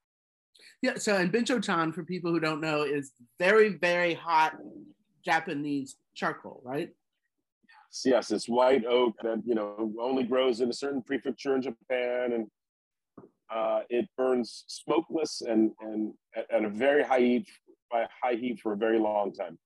yeah 0.82 0.96
so 0.96 1.16
and 1.16 1.32
binchotan 1.32 1.94
for 1.94 2.04
people 2.04 2.32
who 2.32 2.40
don't 2.40 2.62
know 2.62 2.84
is 2.84 3.12
very 3.40 3.70
very 3.78 4.14
hot 4.14 4.54
Japanese 5.24 5.96
charcoal, 6.16 6.62
right? 6.64 6.90
Yes, 7.92 8.02
yes, 8.06 8.32
it's 8.32 8.48
white 8.48 8.86
oak 8.86 9.16
that 9.24 9.42
you 9.46 9.56
know 9.56 9.92
only 10.02 10.24
grows 10.24 10.62
in 10.62 10.70
a 10.70 10.74
certain 10.74 11.02
prefecture 11.02 11.56
in 11.56 11.62
Japan, 11.62 12.34
and 12.34 12.48
uh, 13.54 13.82
it 13.90 14.08
burns 14.18 14.64
smokeless 14.68 15.42
and 15.42 15.72
and 15.82 16.14
at, 16.36 16.50
at, 16.52 16.64
a 16.64 16.70
very 16.70 17.04
high 17.04 17.20
heat 17.20 17.48
by 17.92 18.06
high 18.24 18.36
heat 18.36 18.60
for 18.62 18.74
a 18.74 18.78
very 18.78 19.00
long 19.00 19.34
time. 19.34 19.58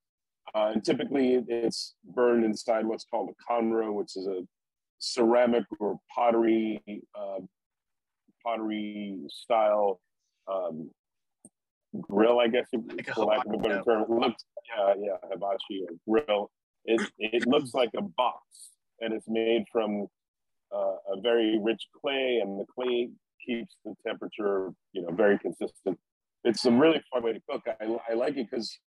Uh, 0.54 0.70
and 0.74 0.84
typically, 0.84 1.42
it's 1.48 1.94
burned 2.04 2.44
inside 2.44 2.86
what's 2.86 3.04
called 3.04 3.30
a 3.30 3.52
konro, 3.52 3.92
which 3.92 4.16
is 4.16 4.26
a 4.26 4.42
ceramic 4.98 5.64
or 5.80 5.98
pottery 6.14 6.82
uh, 7.18 7.40
pottery 8.44 9.18
style 9.28 10.00
um, 10.50 10.90
grill, 12.00 12.40
I 12.40 12.48
guess, 12.48 12.66
like 12.72 13.06
for 13.14 13.24
lack 13.24 13.46
of 13.46 13.54
a 13.54 13.58
better 13.58 13.82
term. 13.82 14.02
It 14.02 14.10
looks, 14.10 14.44
yeah, 14.76 14.94
yeah, 14.98 15.16
hibachi 15.30 15.84
or 15.88 15.96
grill. 16.08 16.50
It 16.84 17.00
it 17.18 17.46
looks 17.46 17.72
like 17.74 17.90
a 17.96 18.02
box, 18.02 18.40
and 19.00 19.14
it's 19.14 19.28
made 19.28 19.64
from 19.72 20.06
uh, 20.74 20.96
a 21.12 21.20
very 21.22 21.58
rich 21.62 21.82
clay, 22.00 22.40
and 22.42 22.60
the 22.60 22.66
clay 22.74 23.10
keeps 23.44 23.76
the 23.84 23.94
temperature, 24.06 24.72
you 24.92 25.02
know, 25.02 25.10
very 25.12 25.38
consistent. 25.38 25.98
It's 26.44 26.64
a 26.64 26.70
really 26.70 27.02
fun 27.12 27.22
way 27.22 27.32
to 27.32 27.40
cook. 27.48 27.62
I, 27.66 27.84
I 28.10 28.14
like 28.14 28.36
it 28.36 28.48
because 28.50 28.78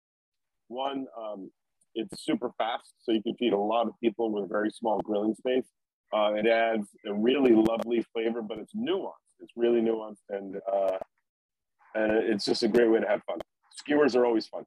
one, 0.68 1.06
um, 1.20 1.50
it's 1.94 2.24
super 2.24 2.50
fast, 2.58 2.94
so 3.00 3.12
you 3.12 3.22
can 3.22 3.34
feed 3.36 3.52
a 3.52 3.58
lot 3.58 3.88
of 3.88 3.94
people 4.02 4.30
with 4.32 4.44
a 4.44 4.46
very 4.46 4.70
small 4.70 5.00
grilling 5.00 5.34
space. 5.34 5.64
Uh, 6.12 6.32
it 6.34 6.46
adds 6.46 6.88
a 7.06 7.12
really 7.12 7.52
lovely 7.52 8.04
flavor, 8.12 8.42
but 8.42 8.58
it's 8.58 8.74
nuanced. 8.74 9.12
It's 9.40 9.52
really 9.56 9.80
nuanced, 9.80 10.24
and 10.30 10.56
uh, 10.70 10.98
and 11.94 12.12
it's 12.12 12.44
just 12.44 12.62
a 12.62 12.68
great 12.68 12.90
way 12.90 13.00
to 13.00 13.06
have 13.06 13.22
fun. 13.24 13.38
Skewers 13.76 14.16
are 14.16 14.24
always 14.24 14.46
fun. 14.46 14.64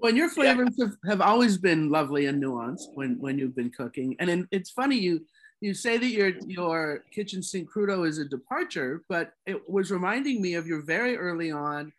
Well, 0.00 0.14
your 0.14 0.28
flavors 0.28 0.74
yeah. 0.76 0.86
have, 0.86 0.94
have 1.08 1.20
always 1.20 1.58
been 1.58 1.90
lovely 1.90 2.26
and 2.26 2.42
nuanced 2.42 2.94
when 2.94 3.18
when 3.18 3.38
you've 3.38 3.56
been 3.56 3.70
cooking, 3.70 4.16
and 4.20 4.30
in, 4.30 4.48
it's 4.50 4.70
funny 4.70 4.96
you 4.96 5.20
you 5.60 5.74
say 5.74 5.98
that 5.98 6.08
your 6.08 6.32
your 6.46 7.04
kitchen 7.10 7.42
sink 7.42 7.70
crudo 7.70 8.06
is 8.06 8.18
a 8.18 8.24
departure, 8.24 9.02
but 9.08 9.32
it 9.46 9.68
was 9.68 9.90
reminding 9.90 10.40
me 10.40 10.54
of 10.54 10.66
your 10.66 10.82
very 10.82 11.16
early 11.16 11.50
on 11.50 11.92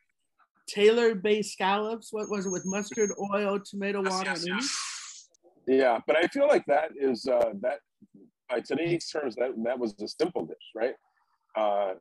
Taylor 0.67 1.15
Bay 1.15 1.41
scallops. 1.41 2.13
What 2.13 2.29
was 2.29 2.45
it 2.45 2.51
with 2.51 2.65
mustard 2.65 3.11
oil, 3.33 3.59
tomato 3.59 4.01
water? 4.01 4.31
Yes, 4.31 4.45
yes, 4.47 5.29
Yeah, 5.67 5.99
but 6.07 6.15
I 6.15 6.27
feel 6.27 6.47
like 6.47 6.65
that 6.67 6.91
is 6.97 7.27
uh, 7.27 7.53
that 7.61 7.79
by 8.49 8.59
today's 8.59 9.07
terms 9.09 9.35
that 9.35 9.51
that 9.63 9.79
was 9.79 9.93
a 10.01 10.07
simple 10.07 10.45
dish, 10.45 10.57
right? 10.75 10.95
Uh, 11.55 11.93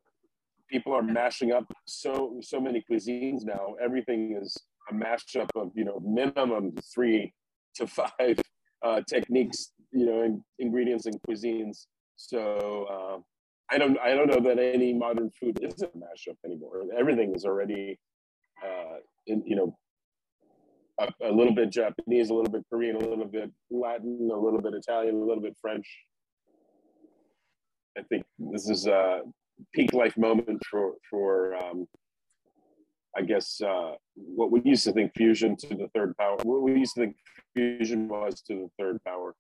people 0.68 0.92
are 0.92 1.02
mashing 1.02 1.52
up 1.52 1.64
so 1.86 2.38
so 2.40 2.60
many 2.60 2.84
cuisines 2.90 3.44
now. 3.44 3.74
Everything 3.82 4.38
is 4.40 4.56
a 4.90 4.94
mashup 4.94 5.48
of 5.54 5.70
you 5.74 5.84
know 5.84 6.00
minimum 6.04 6.74
three 6.94 7.32
to 7.76 7.86
five 7.86 8.38
uh, 8.84 9.00
techniques, 9.08 9.72
you 9.92 10.06
know, 10.06 10.22
in, 10.22 10.42
ingredients 10.58 11.06
and 11.06 11.16
cuisines. 11.28 11.86
So 12.16 12.86
uh, 12.90 13.18
I 13.70 13.78
don't 13.78 13.98
I 13.98 14.14
don't 14.14 14.28
know 14.28 14.40
that 14.48 14.58
any 14.58 14.92
modern 14.92 15.30
food 15.30 15.58
is 15.62 15.82
a 15.82 15.86
mashup 15.88 16.36
anymore. 16.44 16.84
Everything 16.96 17.34
is 17.34 17.44
already, 17.44 17.98
uh, 18.64 18.98
in, 19.26 19.42
you 19.46 19.56
know, 19.56 19.76
a, 20.98 21.08
a, 21.28 21.32
little 21.32 21.54
bit 21.54 21.70
Japanese, 21.70 22.30
a 22.30 22.34
little 22.34 22.50
bit 22.50 22.64
Korean, 22.70 22.96
a 22.96 23.00
little 23.00 23.26
bit 23.26 23.50
Latin, 23.70 24.30
a 24.32 24.36
little 24.36 24.60
bit 24.60 24.74
Italian, 24.74 25.16
a 25.16 25.24
little 25.24 25.42
bit 25.42 25.56
French. 25.60 25.86
I 27.98 28.02
think 28.02 28.24
this 28.38 28.68
is 28.68 28.86
a 28.86 29.22
peak 29.74 29.92
life 29.92 30.16
moment 30.16 30.62
for 30.70 30.94
for 31.10 31.56
um, 31.56 31.86
I 33.16 33.22
guess 33.22 33.60
uh, 33.60 33.94
what 34.14 34.50
we 34.50 34.60
used 34.64 34.84
to 34.84 34.92
think 34.92 35.12
fusion 35.16 35.56
to 35.56 35.68
the 35.68 35.88
third 35.94 36.16
power. 36.16 36.36
What 36.42 36.62
we 36.62 36.78
used 36.78 36.94
to 36.94 37.00
think 37.00 37.16
fusion 37.54 38.08
was 38.08 38.40
to 38.42 38.54
the 38.54 38.68
third 38.78 39.02
power. 39.04 39.34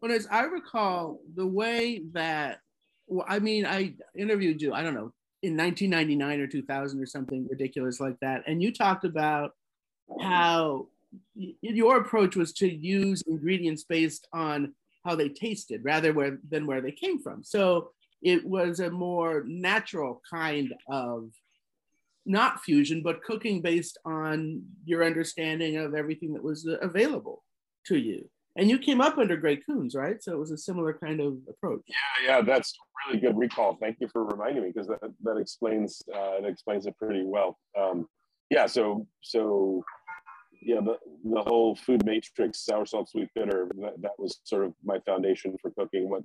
But 0.00 0.10
as 0.10 0.26
I 0.30 0.42
recall, 0.44 1.20
the 1.34 1.46
way 1.46 2.02
that 2.12 2.60
well, 3.06 3.26
I 3.28 3.38
mean, 3.38 3.66
I 3.66 3.94
interviewed 4.16 4.62
you. 4.62 4.72
I 4.72 4.82
don't 4.82 4.94
know 4.94 5.12
in 5.42 5.58
1999 5.58 6.40
or 6.40 6.46
2000 6.46 7.02
or 7.02 7.06
something 7.06 7.46
ridiculous 7.50 8.00
like 8.00 8.18
that, 8.20 8.42
and 8.46 8.62
you 8.62 8.72
talked 8.72 9.04
about 9.04 9.52
how 10.20 10.86
your 11.60 11.98
approach 11.98 12.34
was 12.34 12.52
to 12.52 12.68
use 12.68 13.22
ingredients 13.26 13.84
based 13.84 14.26
on 14.32 14.74
how 15.04 15.14
they 15.14 15.28
tasted 15.28 15.84
rather 15.84 16.12
where, 16.12 16.38
than 16.48 16.66
where 16.66 16.80
they 16.80 16.92
came 16.92 17.20
from. 17.20 17.42
So 17.44 17.90
it 18.22 18.44
was 18.44 18.80
a 18.80 18.90
more 18.90 19.44
natural 19.46 20.22
kind 20.30 20.74
of 20.88 21.30
not 22.26 22.62
fusion, 22.62 23.02
but 23.02 23.22
cooking 23.22 23.60
based 23.60 23.98
on 24.06 24.62
your 24.84 25.04
understanding 25.04 25.76
of 25.76 25.94
everything 25.94 26.32
that 26.32 26.42
was 26.42 26.66
available 26.80 27.44
to 27.86 27.98
you. 27.98 28.28
And 28.56 28.70
you 28.70 28.78
came 28.78 29.00
up 29.00 29.18
under 29.18 29.36
Gray 29.36 29.60
Kunz, 29.68 29.96
right? 29.96 30.22
So 30.22 30.32
it 30.32 30.38
was 30.38 30.52
a 30.52 30.56
similar 30.56 30.92
kind 30.94 31.20
of 31.20 31.36
approach. 31.48 31.82
Yeah, 31.88 32.26
yeah, 32.26 32.40
that's 32.40 32.72
really 33.06 33.20
good 33.20 33.36
recall. 33.36 33.76
Thank 33.80 33.96
you 34.00 34.08
for 34.08 34.24
reminding 34.24 34.62
me 34.62 34.70
because 34.72 34.88
that, 34.88 35.00
that 35.24 35.36
explains 35.36 36.00
uh, 36.14 36.38
it 36.38 36.44
explains 36.44 36.86
it 36.86 36.96
pretty 36.96 37.24
well. 37.24 37.58
Um, 37.78 38.08
yeah, 38.50 38.66
so 38.66 39.06
so 39.22 39.84
yeah, 40.64 40.80
the, 40.80 40.96
the 41.24 41.42
whole 41.42 41.76
food 41.76 42.04
matrix, 42.04 42.64
sour, 42.64 42.86
salt, 42.86 43.10
sweet, 43.10 43.28
bitter, 43.34 43.68
that, 43.80 44.00
that 44.00 44.12
was 44.18 44.40
sort 44.44 44.64
of 44.64 44.72
my 44.82 44.98
foundation 45.00 45.56
for 45.60 45.70
cooking. 45.72 46.08
What 46.08 46.22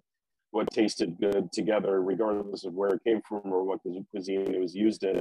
what 0.51 0.71
tasted 0.71 1.19
good 1.19 1.51
together, 1.51 2.01
regardless 2.01 2.65
of 2.65 2.73
where 2.73 2.89
it 2.89 3.03
came 3.03 3.21
from 3.27 3.41
or 3.45 3.63
what 3.63 3.79
cuisine 4.09 4.51
it 4.51 4.59
was 4.59 4.73
used 4.73 5.03
in. 5.03 5.17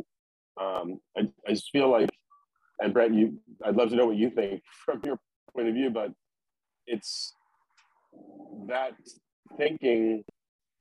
Um, 0.60 1.00
I, 1.16 1.28
I 1.46 1.50
just 1.50 1.70
feel 1.70 1.90
like, 1.90 2.08
and 2.80 2.94
Brett, 2.94 3.12
you, 3.12 3.38
I'd 3.64 3.76
love 3.76 3.90
to 3.90 3.96
know 3.96 4.06
what 4.06 4.16
you 4.16 4.30
think 4.30 4.62
from 4.84 5.00
your 5.04 5.18
point 5.54 5.68
of 5.68 5.74
view, 5.74 5.90
but 5.90 6.12
it's 6.86 7.34
that 8.68 8.92
thinking 9.56 10.24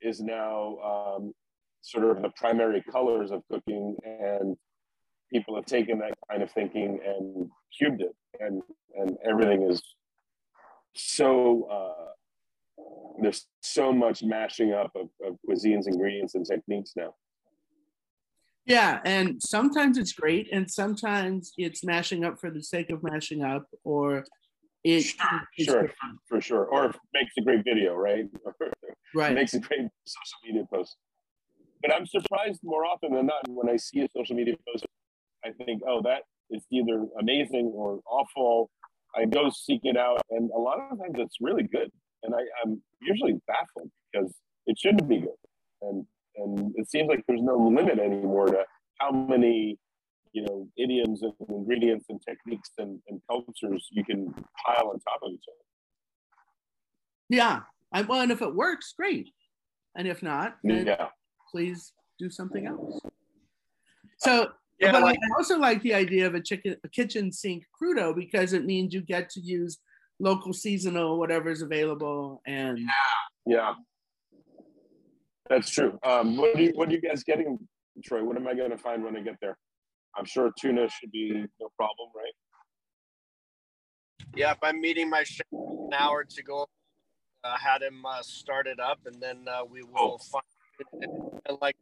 is 0.00 0.20
now 0.20 0.78
um, 0.78 1.34
sort 1.82 2.04
of 2.04 2.22
the 2.22 2.30
primary 2.30 2.82
colors 2.90 3.30
of 3.30 3.42
cooking, 3.52 3.96
and 4.04 4.56
people 5.32 5.54
have 5.56 5.66
taken 5.66 5.98
that 5.98 6.14
kind 6.30 6.42
of 6.42 6.50
thinking 6.50 7.00
and 7.04 7.50
cubed 7.76 8.00
it, 8.00 8.14
and 8.40 8.62
and 8.96 9.16
everything 9.28 9.62
is 9.62 9.82
so. 10.94 11.68
Uh, 11.70 12.04
there's 13.20 13.46
so 13.60 13.92
much 13.92 14.22
mashing 14.22 14.72
up 14.72 14.92
of, 14.94 15.08
of 15.26 15.36
cuisines, 15.48 15.88
ingredients, 15.88 16.36
and 16.36 16.46
techniques 16.46 16.92
now. 16.96 17.14
Yeah, 18.64 19.00
and 19.04 19.42
sometimes 19.42 19.96
it's 19.96 20.12
great, 20.12 20.50
and 20.52 20.70
sometimes 20.70 21.52
it's 21.56 21.82
mashing 21.82 22.24
up 22.24 22.38
for 22.38 22.50
the 22.50 22.62
sake 22.62 22.90
of 22.90 23.02
mashing 23.02 23.42
up, 23.42 23.66
or 23.82 24.24
it 24.84 25.02
sure, 25.02 25.40
sure 25.58 25.90
for 26.28 26.40
sure, 26.40 26.66
or 26.66 26.92
makes 27.14 27.32
a 27.38 27.42
great 27.42 27.64
video, 27.64 27.94
right? 27.94 28.26
right, 29.14 29.34
makes 29.34 29.54
a 29.54 29.60
great 29.60 29.88
social 30.04 30.38
media 30.44 30.64
post. 30.72 30.96
But 31.80 31.94
I'm 31.94 32.06
surprised 32.06 32.60
more 32.62 32.84
often 32.84 33.14
than 33.14 33.26
not 33.26 33.48
when 33.48 33.68
I 33.70 33.76
see 33.76 34.00
a 34.00 34.08
social 34.14 34.36
media 34.36 34.54
post, 34.70 34.84
I 35.44 35.50
think, 35.64 35.82
oh, 35.86 36.02
that 36.02 36.22
is 36.50 36.64
either 36.70 37.06
amazing 37.20 37.72
or 37.74 38.00
awful. 38.10 38.70
I 39.16 39.24
go 39.24 39.50
seek 39.50 39.80
it 39.84 39.96
out, 39.96 40.20
and 40.30 40.50
a 40.50 40.58
lot 40.58 40.78
of 40.80 40.98
times 40.98 41.16
it's 41.18 41.36
really 41.40 41.62
good, 41.62 41.90
and 42.22 42.34
I, 42.34 42.40
I'm 42.62 42.82
usually 43.00 43.40
baffled 43.46 43.90
because 44.12 44.34
it 44.66 44.78
shouldn't 44.78 45.08
be 45.08 45.20
good, 45.20 45.40
and 45.82 46.04
and 46.36 46.72
it 46.76 46.90
seems 46.90 47.08
like 47.08 47.24
there's 47.26 47.42
no 47.42 47.56
limit 47.56 47.98
anymore 47.98 48.46
to 48.46 48.64
how 49.00 49.10
many 49.10 49.78
you 50.32 50.42
know 50.42 50.68
idioms 50.76 51.22
and 51.22 51.32
ingredients 51.48 52.06
and 52.08 52.20
techniques 52.26 52.70
and, 52.78 53.00
and 53.08 53.20
cultures 53.28 53.86
you 53.90 54.04
can 54.04 54.32
pile 54.32 54.88
on 54.88 55.00
top 55.00 55.20
of 55.22 55.32
each 55.32 55.44
other. 55.48 55.64
Yeah. 57.28 57.60
I, 57.92 58.02
well 58.02 58.20
and 58.20 58.30
if 58.30 58.42
it 58.42 58.54
works 58.54 58.92
great. 58.96 59.30
And 59.96 60.06
if 60.06 60.22
not 60.22 60.58
yeah. 60.62 61.08
please 61.50 61.92
do 62.18 62.30
something 62.30 62.66
else. 62.66 63.00
So 64.18 64.50
yeah, 64.80 64.92
but 64.92 65.02
like, 65.02 65.18
I 65.18 65.36
also 65.36 65.58
like 65.58 65.82
the 65.82 65.94
idea 65.94 66.26
of 66.26 66.34
a 66.34 66.40
chicken 66.40 66.76
a 66.84 66.88
kitchen 66.88 67.32
sink 67.32 67.64
crudo 67.80 68.14
because 68.14 68.52
it 68.52 68.64
means 68.64 68.94
you 68.94 69.00
get 69.00 69.30
to 69.30 69.40
use 69.40 69.78
local 70.20 70.52
seasonal 70.52 71.18
whatever's 71.18 71.62
available 71.62 72.42
and 72.46 72.78
yeah 72.78 72.86
yeah 73.46 73.74
that's 75.48 75.70
true. 75.70 75.98
Um, 76.02 76.36
what 76.36 76.56
are 76.56 76.60
you 76.60 76.72
What 76.74 76.88
are 76.88 76.92
you 76.92 77.00
guys 77.00 77.24
getting, 77.24 77.58
Troy? 78.04 78.22
What 78.22 78.36
am 78.36 78.46
I 78.46 78.54
going 78.54 78.70
to 78.70 78.78
find 78.78 79.02
when 79.02 79.16
I 79.16 79.20
get 79.20 79.36
there? 79.40 79.56
I'm 80.16 80.24
sure 80.24 80.52
tuna 80.58 80.88
should 80.88 81.10
be 81.10 81.30
no 81.60 81.68
problem, 81.76 82.08
right? 82.14 82.32
Yep, 84.36 84.58
I'm 84.62 84.80
meeting 84.80 85.08
my 85.08 85.22
chef 85.22 85.46
an 85.52 85.90
hour 85.98 86.24
to 86.24 86.42
go. 86.42 86.68
Uh, 87.44 87.56
had 87.56 87.82
him 87.82 88.04
uh, 88.04 88.20
start 88.22 88.66
it 88.66 88.80
up, 88.80 88.98
and 89.06 89.22
then 89.22 89.46
uh, 89.48 89.64
we 89.64 89.82
will 89.82 89.92
oh. 89.96 90.18
find. 90.18 90.44
It. 91.00 91.10
And 91.46 91.58
like, 91.60 91.76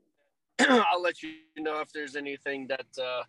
I'll 0.60 1.02
let 1.02 1.22
you 1.22 1.34
know 1.56 1.80
if 1.80 1.92
there's 1.92 2.16
anything 2.16 2.66
that 2.68 2.86
uh, 2.98 3.22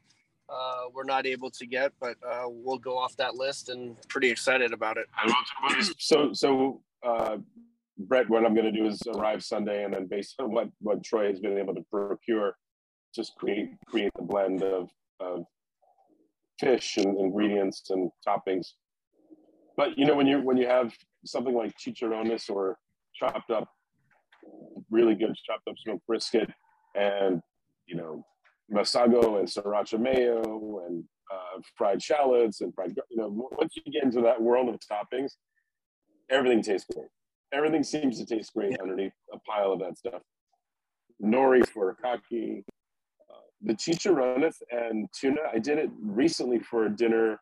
uh, 0.51 0.89
we're 0.93 1.03
not 1.03 1.25
able 1.25 1.51
to 1.51 1.65
get, 1.65 1.91
but 1.99 2.15
uh, 2.27 2.45
we'll 2.45 2.77
go 2.77 2.97
off 2.97 3.15
that 3.17 3.35
list, 3.35 3.69
and 3.69 3.95
pretty 4.07 4.29
excited 4.29 4.71
about 4.73 4.97
it. 4.97 5.07
So, 5.99 6.31
so 6.33 6.81
Brett, 7.97 8.29
what 8.29 8.45
I'm 8.45 8.53
going 8.53 8.71
to 8.71 8.71
do 8.71 8.85
is 8.85 9.01
arrive 9.15 9.43
Sunday, 9.43 9.83
and 9.83 9.93
then 9.93 10.07
based 10.07 10.35
on 10.39 10.51
what 10.51 10.69
what 10.79 11.03
Troy 11.03 11.27
has 11.29 11.39
been 11.39 11.57
able 11.57 11.73
to 11.73 11.83
procure, 11.91 12.55
just 13.15 13.35
create 13.35 13.71
create 13.87 14.11
the 14.15 14.23
blend 14.23 14.63
of 14.63 14.89
of 15.19 15.45
fish 16.59 16.97
and 16.97 17.19
ingredients 17.19 17.89
and 17.89 18.11
toppings. 18.27 18.67
But 19.75 19.97
you 19.97 20.05
know, 20.05 20.15
when 20.15 20.27
you 20.27 20.41
when 20.41 20.57
you 20.57 20.67
have 20.67 20.93
something 21.25 21.55
like 21.55 21.73
chicharrones 21.77 22.49
or 22.49 22.77
chopped 23.15 23.49
up, 23.49 23.67
really 24.91 25.15
good 25.15 25.35
chopped 25.45 25.67
up 25.67 25.75
smoked 25.77 26.05
brisket, 26.05 26.49
and 26.97 27.41
you 27.85 27.95
know, 27.95 28.25
masago 28.71 29.39
and 29.39 29.47
sriracha 29.47 29.99
mayo 29.99 30.83
and 30.85 31.03
uh, 31.31 31.61
fried 31.75 32.01
shallots 32.01 32.61
and 32.61 32.73
fried, 32.73 32.93
you 33.09 33.17
know, 33.17 33.49
once 33.57 33.75
you 33.75 33.91
get 33.91 34.03
into 34.03 34.21
that 34.21 34.41
world 34.41 34.69
of 34.69 34.79
toppings, 34.79 35.31
everything 36.29 36.61
tastes 36.61 36.87
great 36.93 37.07
everything 37.53 37.83
seems 37.83 38.19
to 38.19 38.25
taste 38.25 38.53
great 38.53 38.79
underneath 38.81 39.13
a 39.33 39.39
pile 39.39 39.71
of 39.71 39.79
that 39.79 39.97
stuff. 39.97 40.21
Nori 41.23 41.63
furikake, 41.63 42.63
uh, 43.29 43.33
the 43.61 43.73
chicharrones 43.73 44.55
and 44.71 45.07
tuna. 45.13 45.41
I 45.51 45.59
did 45.59 45.77
it 45.77 45.89
recently 46.01 46.59
for 46.59 46.85
a 46.85 46.89
dinner 46.89 47.39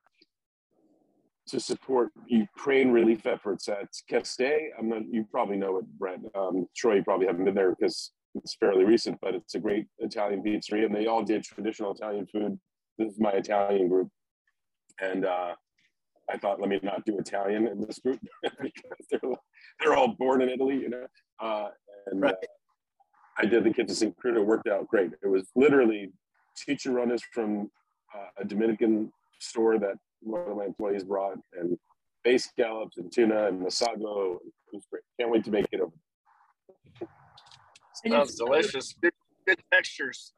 to 1.48 1.60
support 1.60 2.10
Ukraine 2.28 2.92
relief 2.92 3.26
efforts 3.26 3.68
at 3.68 3.90
Keste. 4.10 4.70
I'm 4.80 4.90
not, 4.90 5.04
you 5.12 5.26
probably 5.30 5.58
know 5.58 5.78
it, 5.78 5.86
Brett. 6.00 6.20
Um, 6.34 6.68
Troy, 6.76 6.96
you 6.96 7.04
probably 7.04 7.28
haven't 7.28 7.46
been 7.46 7.54
there 7.54 7.76
because 7.78 8.12
it's 8.36 8.56
fairly 8.56 8.84
recent, 8.84 9.18
but 9.22 9.36
it's 9.36 9.56
a 9.56 9.60
great 9.60 9.88
Italian 10.00 10.44
pizzeria, 10.44 10.86
and 10.86 10.96
they 10.96 11.08
all 11.08 11.24
did 11.24 11.44
traditional 11.44 11.94
Italian 11.94 12.28
food. 12.28 12.60
This 12.98 13.14
is 13.14 13.20
my 13.20 13.32
Italian 13.32 13.88
group, 13.88 14.10
and 15.02 15.26
uh, 15.26 15.56
I 16.30 16.38
thought, 16.38 16.60
let 16.60 16.70
me 16.70 16.80
not 16.82 17.06
do 17.06 17.18
Italian 17.18 17.68
in 17.68 17.82
this 17.82 18.00
group 18.00 18.20
because 18.44 19.08
they're 19.12 19.32
they're 19.80 19.96
all 19.96 20.16
born 20.18 20.42
in 20.42 20.50
Italy, 20.50 20.76
you 20.76 20.90
know. 20.90 21.08
Uh, 21.40 21.70
and 22.08 22.22
right. 22.22 22.34
uh, 22.34 22.48
I 23.38 23.46
did 23.46 23.64
the 23.64 23.72
kitchen 23.72 23.96
sink 23.96 24.16
crudo, 24.24 24.44
worked 24.46 24.68
out 24.68 24.88
great. 24.88 25.12
It 25.24 25.28
was 25.28 25.48
literally 25.56 26.12
chicharrones 26.58 27.22
from 27.34 27.70
uh, 28.14 28.28
a 28.42 28.46
Dominican 28.46 29.12
store 29.40 29.78
that 29.80 29.98
one 30.22 30.42
of 30.50 30.58
my 30.58 30.66
employees 30.66 31.04
brought, 31.04 31.38
and 31.60 31.78
bay 32.24 32.38
scallops 32.38 32.98
and 32.98 33.12
tuna 33.12 33.48
and 33.48 33.62
masago. 33.62 34.36
It 34.36 34.74
was 34.74 34.86
great. 34.90 35.04
Can't 35.20 35.32
wait 35.32 35.44
to 35.46 35.52
make 35.52 35.68
it 35.72 35.82
over. 35.82 35.94
Sounds 38.08 38.36
delicious. 38.36 38.94
Good, 39.02 39.14
good 39.48 39.60
textures. 39.72 40.34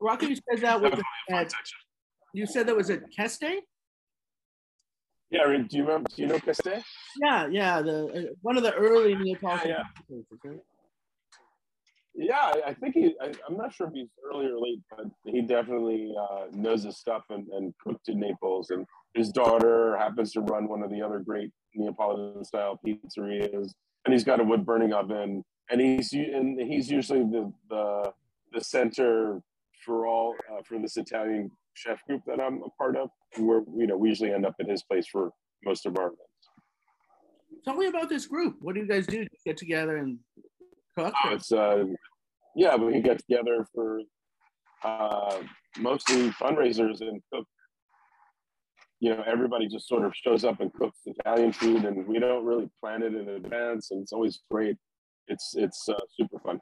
Rocky 0.00 0.34
says 0.34 0.60
that 0.60 0.80
with 0.80 0.94
the, 0.94 1.50
you 2.32 2.46
said 2.46 2.66
that 2.66 2.76
was 2.76 2.90
at 2.90 3.00
Keste? 3.16 3.56
Yeah, 5.30 5.44
do 5.46 5.76
you 5.76 5.82
remember? 5.82 6.08
Do 6.14 6.22
you 6.22 6.28
know 6.28 6.38
Keste? 6.38 6.82
Yeah, 7.20 7.48
yeah. 7.50 7.82
The 7.82 8.06
uh, 8.06 8.32
one 8.42 8.56
of 8.56 8.62
the 8.62 8.72
early 8.74 9.14
Neapolitan 9.14 9.70
yeah, 9.70 9.82
yeah. 10.44 10.50
Yeah, 12.20 12.52
I, 12.66 12.74
think 12.74 12.94
he. 12.94 13.14
I, 13.20 13.26
am 13.48 13.56
not 13.56 13.72
sure 13.72 13.86
if 13.86 13.92
he's 13.92 14.08
early 14.28 14.46
or 14.46 14.58
late, 14.58 14.80
but 14.90 15.06
he 15.24 15.40
definitely 15.40 16.12
uh, 16.18 16.46
knows 16.52 16.82
his 16.82 16.98
stuff 16.98 17.22
and, 17.30 17.46
and 17.48 17.72
cooked 17.80 18.08
in 18.08 18.18
Naples. 18.18 18.70
And 18.70 18.84
his 19.14 19.30
daughter 19.30 19.96
happens 19.96 20.32
to 20.32 20.40
run 20.40 20.66
one 20.66 20.82
of 20.82 20.90
the 20.90 21.00
other 21.00 21.20
great 21.20 21.52
Neapolitan 21.76 22.44
style 22.44 22.80
pizzerias, 22.84 23.70
and 24.04 24.12
he's 24.12 24.24
got 24.24 24.40
a 24.40 24.44
wood 24.44 24.66
burning 24.66 24.92
oven. 24.92 25.44
And 25.70 25.80
he's 25.80 26.12
and 26.12 26.60
he's 26.60 26.90
usually 26.90 27.20
the 27.20 27.52
the, 27.68 28.12
the 28.52 28.60
center 28.62 29.42
for 29.84 30.06
all 30.06 30.34
uh, 30.50 30.62
for 30.64 30.78
this 30.78 30.96
Italian 30.96 31.50
chef 31.74 32.04
group 32.06 32.22
that 32.26 32.40
I'm 32.40 32.62
a 32.62 32.70
part 32.70 32.96
of. 32.96 33.10
Where 33.36 33.62
you 33.76 33.86
know 33.86 33.96
we 33.96 34.08
usually 34.08 34.32
end 34.32 34.46
up 34.46 34.54
at 34.60 34.68
his 34.68 34.82
place 34.82 35.06
for 35.06 35.30
most 35.64 35.86
of 35.86 35.98
our 35.98 36.06
events. 36.06 36.22
Tell 37.64 37.76
me 37.76 37.86
about 37.86 38.08
this 38.08 38.26
group. 38.26 38.56
What 38.60 38.74
do 38.74 38.80
you 38.80 38.86
guys 38.86 39.06
do? 39.06 39.26
Get 39.44 39.56
together 39.56 39.98
and 39.98 40.18
cook? 40.96 41.14
Oh, 41.24 41.34
it's 41.34 41.52
uh, 41.52 41.84
yeah, 42.56 42.76
we 42.76 43.00
get 43.00 43.18
together 43.18 43.66
for 43.74 44.00
uh, 44.84 45.38
mostly 45.78 46.30
fundraisers 46.30 47.00
and 47.00 47.20
cook. 47.32 47.46
You 49.00 49.14
know, 49.14 49.22
everybody 49.26 49.68
just 49.68 49.86
sort 49.86 50.04
of 50.04 50.12
shows 50.14 50.44
up 50.44 50.60
and 50.60 50.72
cooks 50.72 50.98
Italian 51.06 51.52
food, 51.52 51.84
and 51.84 52.06
we 52.06 52.18
don't 52.18 52.44
really 52.44 52.68
plan 52.80 53.02
it 53.02 53.14
in 53.14 53.28
advance, 53.28 53.90
and 53.90 54.02
it's 54.02 54.12
always 54.12 54.40
great. 54.50 54.76
It's 55.28 55.54
it's 55.56 55.88
uh, 55.88 55.98
super 56.18 56.38
fun. 56.40 56.60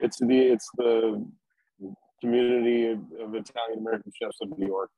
It's 0.00 0.18
the 0.18 0.52
it's 0.52 0.68
the 0.76 1.26
community 2.20 2.86
of, 2.88 2.98
of 3.20 3.34
Italian 3.34 3.78
American 3.80 4.12
chefs 4.20 4.38
of 4.42 4.56
New 4.56 4.66
York. 4.66 4.90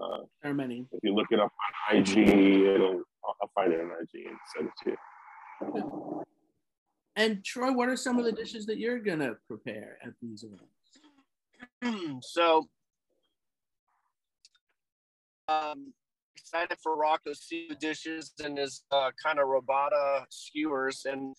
Uh, 0.00 0.18
there 0.42 0.52
are 0.52 0.54
many. 0.54 0.86
If 0.92 1.00
you 1.02 1.14
look 1.14 1.28
it 1.30 1.40
up 1.40 1.52
on 1.90 1.96
IG, 1.96 2.18
it'll 2.18 3.02
I'll 3.24 3.50
find 3.54 3.72
it 3.72 3.80
on 3.80 3.90
IG 4.00 4.26
and 4.26 4.36
send 4.54 4.68
it 4.68 4.74
to 4.84 4.90
you. 4.90 4.96
And 7.16 7.44
Troy, 7.44 7.72
what 7.72 7.88
are 7.88 7.96
some 7.96 8.18
of 8.18 8.24
the 8.24 8.32
dishes 8.32 8.66
that 8.66 8.78
you're 8.78 8.98
gonna 8.98 9.34
prepare 9.46 9.98
at 10.04 10.12
these 10.22 10.44
events? 10.44 12.22
so, 12.26 12.68
um, 15.48 15.92
excited 16.36 16.78
for 16.82 16.96
Rocco's 16.96 17.40
seafood 17.40 17.78
dishes 17.78 18.32
and 18.42 18.58
his 18.58 18.82
uh, 18.90 19.10
kind 19.22 19.38
of 19.38 19.46
robata 19.46 20.24
skewers 20.30 21.04
and 21.04 21.34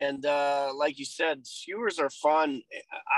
and 0.00 0.24
uh, 0.24 0.72
like 0.76 0.98
you 0.98 1.04
said, 1.04 1.46
skewers 1.46 1.98
are 1.98 2.10
fun. 2.10 2.62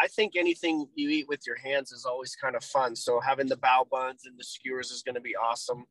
I 0.02 0.08
think 0.08 0.36
anything 0.36 0.86
you 0.94 1.10
eat 1.10 1.28
with 1.28 1.46
your 1.46 1.56
hands 1.56 1.92
is 1.92 2.06
always 2.06 2.34
kind 2.34 2.56
of 2.56 2.64
fun. 2.64 2.96
So 2.96 3.20
having 3.20 3.46
the 3.46 3.56
bao 3.56 3.88
buns 3.90 4.22
and 4.24 4.38
the 4.38 4.44
skewers 4.44 4.90
is 4.90 5.02
going 5.02 5.14
to 5.14 5.20
be 5.20 5.36
awesome. 5.36 5.84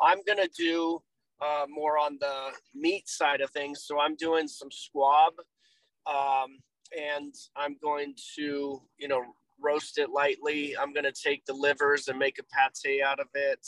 I'm 0.00 0.18
going 0.26 0.38
to 0.38 0.50
do 0.56 1.02
uh, 1.42 1.66
more 1.68 1.98
on 1.98 2.18
the 2.20 2.52
meat 2.74 3.08
side 3.08 3.40
of 3.40 3.50
things. 3.50 3.84
So 3.84 3.98
I'm 3.98 4.14
doing 4.16 4.46
some 4.46 4.70
squab, 4.70 5.32
um, 6.06 6.58
and 6.96 7.34
I'm 7.56 7.76
going 7.82 8.14
to, 8.36 8.80
you 8.98 9.08
know, 9.08 9.24
roast 9.60 9.98
it 9.98 10.10
lightly. 10.10 10.76
I'm 10.76 10.92
going 10.92 11.04
to 11.04 11.12
take 11.12 11.44
the 11.44 11.54
livers 11.54 12.08
and 12.08 12.18
make 12.18 12.38
a 12.38 12.42
pate 12.44 13.02
out 13.02 13.20
of 13.20 13.26
it, 13.34 13.66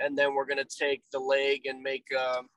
and 0.00 0.18
then 0.18 0.34
we're 0.34 0.46
going 0.46 0.64
to 0.64 0.78
take 0.78 1.02
the 1.12 1.18
leg 1.18 1.66
and 1.66 1.82
make 1.82 2.06
um, 2.14 2.48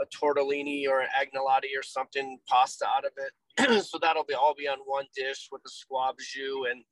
a 0.00 0.06
tortellini 0.06 0.88
or 0.88 1.00
an 1.00 1.08
agnolotti 1.20 1.76
or 1.76 1.82
something 1.82 2.38
pasta 2.46 2.86
out 2.86 3.04
of 3.04 3.12
it. 3.16 3.82
so 3.84 3.98
that'll 4.00 4.24
be 4.24 4.34
all 4.34 4.54
be 4.56 4.68
on 4.68 4.78
one 4.84 5.06
dish 5.14 5.48
with 5.50 5.62
the 5.62 5.70
squab 5.70 6.16
jus 6.18 6.70
and 6.70 6.84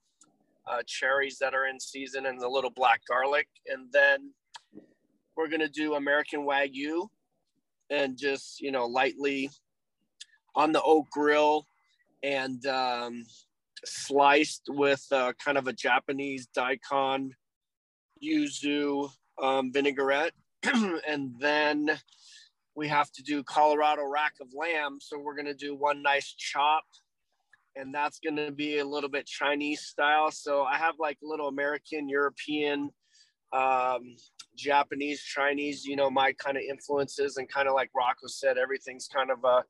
uh, 0.69 0.83
cherries 0.87 1.39
that 1.39 1.55
are 1.55 1.67
in 1.67 1.79
season 1.79 2.27
and 2.27 2.41
the 2.41 2.49
little 2.49 2.71
black 2.71 3.01
garlic, 3.09 3.47
and 3.69 3.87
then 3.93 4.33
we're 5.37 5.49
gonna 5.49 5.69
do 5.69 5.95
American 5.95 6.41
Wagyu 6.41 7.09
and 7.91 8.19
just 8.19 8.61
you 8.61 8.73
know 8.73 8.87
lightly 8.87 9.51
on 10.55 10.73
the 10.73 10.83
oak 10.83 11.07
grill 11.11 11.67
and 12.23 12.67
um, 12.67 13.25
sliced 13.85 14.63
with 14.69 15.05
uh, 15.13 15.33
kind 15.45 15.59
of 15.59 15.69
a 15.69 15.73
Japanese 15.73 16.49
daikon 16.55 17.31
yuzu 18.23 19.09
um, 19.41 19.73
vinaigrette, 19.73 20.33
and 21.09 21.35
then 21.39 21.97
we 22.77 22.87
have 22.89 23.11
to 23.13 23.23
do 23.23 23.43
Colorado 23.43 24.05
rack 24.05 24.35
of 24.41 24.49
lamb. 24.55 24.99
So 25.01 25.19
we're 25.19 25.37
gonna 25.37 25.55
do 25.55 25.75
one 25.75 26.03
nice 26.03 26.35
chop, 26.37 26.85
and 27.75 27.95
that's 27.95 28.21
gonna 28.21 28.53
be 28.53 28.79
a 28.79 28.85
little 28.85 29.11
bit 29.11 29.27
Chinese 29.27 29.83
style. 29.83 30.31
So 30.31 30.63
I 30.63 30.77
have 30.77 30.95
like 30.99 31.19
little 31.23 31.49
American, 31.49 32.09
European 32.09 32.91
um, 33.53 34.17
Japanese, 34.57 35.23
Chinese, 35.23 35.85
you 35.85 35.97
know, 35.97 36.11
my 36.11 36.33
kind 36.33 36.57
of 36.57 36.63
influences 36.69 37.37
and 37.37 37.49
kind 37.49 37.69
of 37.69 37.75
like 37.75 37.91
Rocco 37.95 38.27
said, 38.27 38.59
everything's 38.59 39.09
kind 39.09 39.31
of 39.31 39.39
a, 39.45 39.65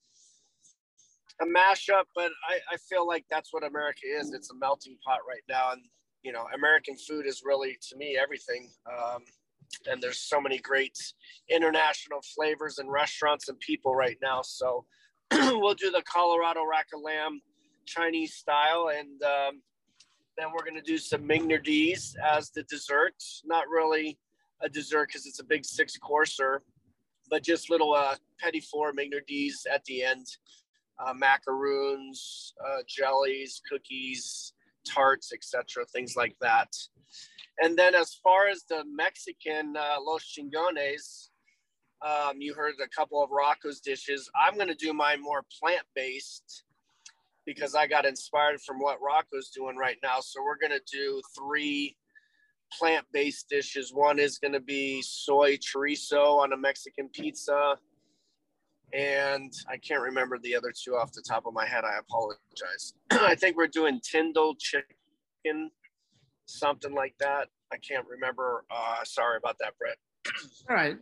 a 1.42 1.46
mashup, 1.46 2.04
but 2.14 2.30
I, 2.48 2.58
I 2.72 2.76
feel 2.88 3.06
like 3.06 3.24
that's 3.30 3.52
what 3.52 3.66
America 3.66 4.06
is. 4.06 4.32
It's 4.32 4.50
a 4.50 4.54
melting 4.56 4.96
pot 5.04 5.20
right 5.28 5.42
now. 5.48 5.72
And, 5.72 5.82
you 6.22 6.32
know, 6.32 6.44
American 6.54 6.96
food 6.96 7.26
is 7.26 7.42
really, 7.44 7.76
to 7.90 7.96
me, 7.96 8.18
everything. 8.20 8.70
Um, 8.90 9.22
and 9.86 10.02
there's 10.02 10.20
so 10.20 10.40
many 10.40 10.58
great 10.58 10.96
international 11.48 12.20
flavors 12.34 12.78
and 12.78 12.90
restaurants 12.90 13.48
and 13.48 13.58
people 13.60 13.94
right 13.94 14.18
now. 14.22 14.42
So 14.42 14.84
we'll 15.32 15.74
do 15.74 15.90
the 15.90 16.02
Colorado 16.02 16.64
rack 16.68 16.86
of 16.94 17.00
lamb 17.02 17.40
Chinese 17.86 18.34
style. 18.34 18.90
And 18.94 19.22
um, 19.22 19.62
then 20.36 20.48
we're 20.52 20.64
going 20.64 20.76
to 20.76 20.82
do 20.82 20.98
some 20.98 21.22
mignardises 21.22 22.14
as 22.24 22.50
the 22.50 22.62
dessert. 22.64 23.14
Not 23.44 23.68
really 23.68 24.18
a 24.62 24.68
dessert 24.68 25.08
because 25.08 25.26
it's 25.26 25.40
a 25.40 25.44
big 25.44 25.64
six 25.64 25.96
courser, 25.96 26.62
but 27.30 27.42
just 27.42 27.70
little 27.70 27.94
uh, 27.94 28.16
petit 28.38 28.60
four 28.60 28.92
mignardises 28.92 29.66
at 29.70 29.84
the 29.84 30.02
end. 30.02 30.26
Uh, 30.98 31.12
macaroons, 31.12 32.54
uh, 32.66 32.78
jellies, 32.88 33.60
cookies, 33.70 34.54
tarts, 34.86 35.30
etc., 35.34 35.84
things 35.92 36.16
like 36.16 36.34
that. 36.40 36.68
And 37.58 37.76
then 37.76 37.94
as 37.94 38.14
far 38.22 38.48
as 38.48 38.64
the 38.68 38.84
Mexican 38.84 39.74
uh, 39.76 39.96
Los 40.00 40.24
Chingones, 40.24 41.30
um, 42.04 42.40
you 42.40 42.54
heard 42.54 42.74
a 42.84 42.88
couple 42.88 43.22
of 43.22 43.30
Rocco's 43.30 43.80
dishes. 43.80 44.30
I'm 44.38 44.56
going 44.56 44.68
to 44.68 44.74
do 44.74 44.92
mine 44.92 45.22
more 45.22 45.42
plant 45.60 45.82
based 45.94 46.64
because 47.46 47.74
I 47.74 47.86
got 47.86 48.04
inspired 48.04 48.60
from 48.60 48.78
what 48.78 49.00
Rocco's 49.00 49.50
doing 49.50 49.76
right 49.76 49.96
now. 50.02 50.20
So 50.20 50.42
we're 50.42 50.58
going 50.58 50.78
to 50.78 50.92
do 50.92 51.22
three 51.34 51.96
plant-based 52.78 53.48
dishes. 53.48 53.92
One 53.94 54.18
is 54.18 54.38
going 54.38 54.52
to 54.52 54.60
be 54.60 55.00
soy 55.02 55.56
chorizo 55.56 56.38
on 56.38 56.52
a 56.52 56.56
Mexican 56.56 57.08
pizza. 57.08 57.76
And 58.92 59.52
I 59.68 59.76
can't 59.78 60.02
remember 60.02 60.38
the 60.38 60.54
other 60.54 60.72
two 60.72 60.96
off 60.96 61.12
the 61.12 61.22
top 61.26 61.46
of 61.46 61.54
my 61.54 61.66
head. 61.66 61.84
I 61.84 61.98
apologize. 61.98 62.94
I 63.10 63.34
think 63.34 63.56
we're 63.56 63.66
doing 63.66 64.00
Tyndall 64.02 64.54
chicken, 64.58 65.70
something 66.46 66.94
like 66.94 67.14
that. 67.20 67.48
I 67.72 67.76
can't 67.76 68.06
remember. 68.08 68.64
Uh, 68.70 69.04
sorry 69.04 69.36
about 69.36 69.56
that, 69.60 69.74
Brett. 69.78 69.96
All 70.68 70.76
right. 70.76 70.96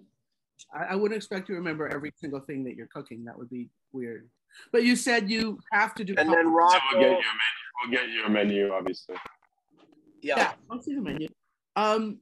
I, 0.75 0.93
I 0.93 0.95
wouldn't 0.97 1.17
expect 1.17 1.49
you 1.49 1.55
to 1.55 1.59
remember 1.59 1.89
every 1.89 2.13
single 2.17 2.41
thing 2.41 2.65
that 2.65 2.75
you're 2.75 2.89
cooking. 2.89 3.25
That 3.25 3.39
would 3.39 3.51
be 3.51 3.69
weird. 3.93 4.29
But 4.73 4.85
you 4.85 4.97
said 4.97 5.31
you 5.31 5.59
have 5.73 5.95
to 5.97 6.05
do. 6.05 6.15
And 6.17 6.29
then 6.31 6.53
Rocco. 6.53 6.79
So 6.93 6.99
we'll 6.99 7.11
get 7.11 7.11
you 7.11 7.19
a 7.19 7.21
menu. 7.21 7.83
We'll 7.83 7.91
get 7.91 8.09
you 8.09 8.25
a 8.25 8.31
menu, 8.31 8.73
obviously. 8.73 9.17
Yeah. 10.23 10.37
yeah 10.39 10.53
I'll 10.71 10.83
see 10.83 10.95
the 10.95 11.01
menu. 11.01 11.29
Um, 11.77 12.19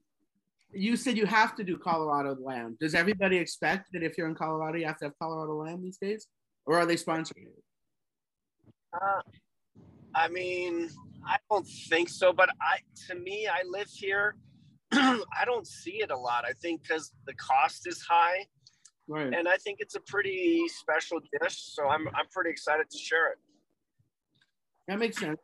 you 0.73 0.97
said 0.97 1.17
you 1.17 1.27
have 1.27 1.55
to 1.57 1.65
do 1.65 1.77
Colorado 1.77 2.37
lamb. 2.41 2.77
Does 2.81 2.95
everybody 2.95 3.37
expect 3.37 3.93
that 3.93 4.03
if 4.03 4.17
you're 4.17 4.29
in 4.29 4.35
Colorado, 4.35 4.79
you 4.79 4.87
have 4.87 4.99
to 4.99 5.07
have 5.07 5.19
Colorado 5.19 5.55
lamb 5.55 5.83
these 5.83 5.99
days, 5.99 6.27
or 6.65 6.79
are 6.79 6.87
they 6.87 6.97
sponsoring 6.97 7.49
it? 7.49 7.63
Uh, 8.95 9.21
I 10.15 10.29
mean, 10.29 10.91
I 11.27 11.37
don't 11.51 11.67
think 11.89 12.09
so. 12.09 12.33
But 12.33 12.51
I, 12.61 12.79
to 13.09 13.15
me, 13.15 13.47
I 13.47 13.63
live 13.69 13.89
here. 13.89 14.37
I 14.93 15.45
don't 15.45 15.67
see 15.67 16.03
it 16.03 16.11
a 16.11 16.17
lot. 16.17 16.45
I 16.47 16.53
think 16.53 16.83
because 16.83 17.13
the 17.27 17.35
cost 17.35 17.87
is 17.87 18.03
high, 18.03 18.47
Right. 19.09 19.33
and 19.35 19.49
I 19.49 19.57
think 19.57 19.79
it's 19.81 19.95
a 19.95 20.01
pretty 20.01 20.63
special 20.69 21.21
dish. 21.41 21.57
So 21.75 21.89
I'm 21.89 22.07
I'm 22.09 22.27
pretty 22.31 22.51
excited 22.51 22.89
to 22.91 22.99
share 22.99 23.29
it. 23.33 23.39
That 24.89 24.99
makes 24.99 25.19
sense. 25.19 25.39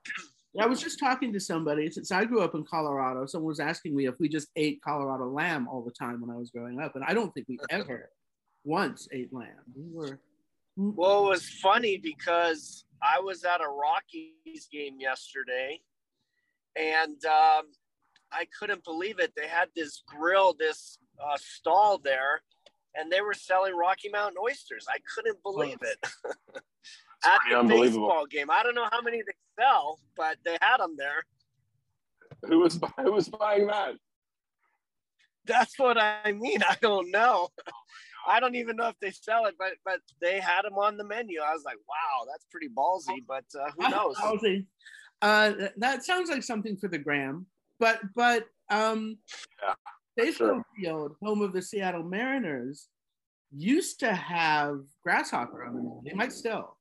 I 0.61 0.67
was 0.67 0.81
just 0.83 0.99
talking 0.99 1.33
to 1.35 1.41
somebody 1.41 1.89
since 1.91 2.11
I 2.11 2.25
grew 2.25 2.41
up 2.41 2.55
in 2.55 2.65
Colorado. 2.65 3.27
Someone 3.27 3.49
was 3.49 3.61
asking 3.61 3.95
me 3.95 4.07
if 4.07 4.15
we 4.19 4.29
just 4.29 4.49
ate 4.57 4.81
Colorado 4.83 5.29
lamb 5.31 5.69
all 5.69 5.83
the 5.83 5.93
time 5.93 6.21
when 6.21 6.31
I 6.31 6.37
was 6.39 6.51
growing 6.51 6.81
up, 6.81 6.97
and 6.97 7.05
I 7.05 7.15
don't 7.15 7.33
think 7.33 7.47
we 7.49 7.59
ever 7.71 8.11
once 8.65 9.07
ate 9.13 9.33
lamb. 9.33 9.63
We 9.77 9.95
were 9.95 10.21
Well, 10.77 11.27
it 11.27 11.29
was 11.31 11.49
funny 11.49 11.97
because 11.99 12.85
I 13.03 13.21
was 13.21 13.45
at 13.45 13.61
a 13.61 13.69
Rockies 13.69 14.69
game 14.73 14.97
yesterday, 14.99 15.81
and 16.77 17.25
um, 17.25 17.67
I 18.33 18.47
couldn't 18.59 18.85
believe 18.85 19.19
it. 19.19 19.33
They 19.37 19.47
had 19.49 19.69
this 19.75 20.03
grill, 20.07 20.55
this 20.59 20.99
uh, 21.23 21.37
stall 21.37 21.99
there, 21.99 22.43
and 22.95 23.11
they 23.11 23.21
were 23.21 23.35
selling 23.35 23.77
Rocky 23.77 24.09
Mountain 24.09 24.39
oysters. 24.43 24.87
I 24.89 24.99
couldn't 25.15 25.43
believe 25.43 25.79
it. 25.83 25.99
at 27.25 27.39
the 27.51 27.69
baseball 27.69 28.27
game, 28.27 28.51
I 28.51 28.63
don't 28.63 28.75
know 28.75 28.89
how 28.91 29.01
many 29.01 29.19
they 29.19 29.63
sell, 29.63 29.99
but 30.17 30.37
they 30.45 30.57
had 30.61 30.79
them 30.79 30.95
there. 30.97 31.25
Who 32.47 32.61
was 32.61 32.79
who 32.99 33.13
was 33.13 33.29
buying 33.29 33.67
that? 33.67 33.95
That's 35.49 35.79
what 35.79 35.99
I 35.99 36.33
mean. 36.33 36.63
I 36.63 36.77
don't 36.81 37.11
know. 37.11 37.49
I 38.27 38.41
don't 38.41 38.55
even 38.57 38.77
know 38.77 38.89
if 38.89 38.97
they 39.01 39.11
sell 39.11 39.47
it, 39.47 39.55
but 39.59 39.73
but 39.85 40.01
they 40.21 40.39
had 40.39 40.63
them 40.63 40.75
on 40.75 40.97
the 40.99 41.05
menu. 41.05 41.41
I 41.41 41.53
was 41.55 41.63
like, 41.65 41.79
wow, 41.89 42.27
that's 42.31 42.45
pretty 42.51 42.69
ballsy. 42.69 43.25
But 43.27 43.45
uh, 43.59 43.71
who 43.77 43.89
knows? 43.89 44.17
A- 44.23 44.65
uh, 45.21 45.69
that 45.79 46.05
sounds 46.05 46.31
like 46.31 46.43
something 46.43 46.77
for 46.77 46.89
the 46.89 46.99
gram, 46.99 47.47
but 47.81 48.01
but 48.15 48.45
um, 48.71 49.19
Yeah, 49.63 49.75
baseball 50.17 50.49
sure. 50.49 50.65
field, 50.77 51.17
home 51.23 51.43
of 51.43 51.53
the 51.53 51.63
Seattle 51.63 52.05
Mariners, 52.05 52.89
used 53.51 54.01
to 54.01 54.13
have 54.15 54.81
grasshopper 55.03 55.65
on 55.65 55.75
the 55.75 55.81
menu. 55.83 56.01
They 56.05 56.13
might 56.15 56.33
still, 56.33 56.77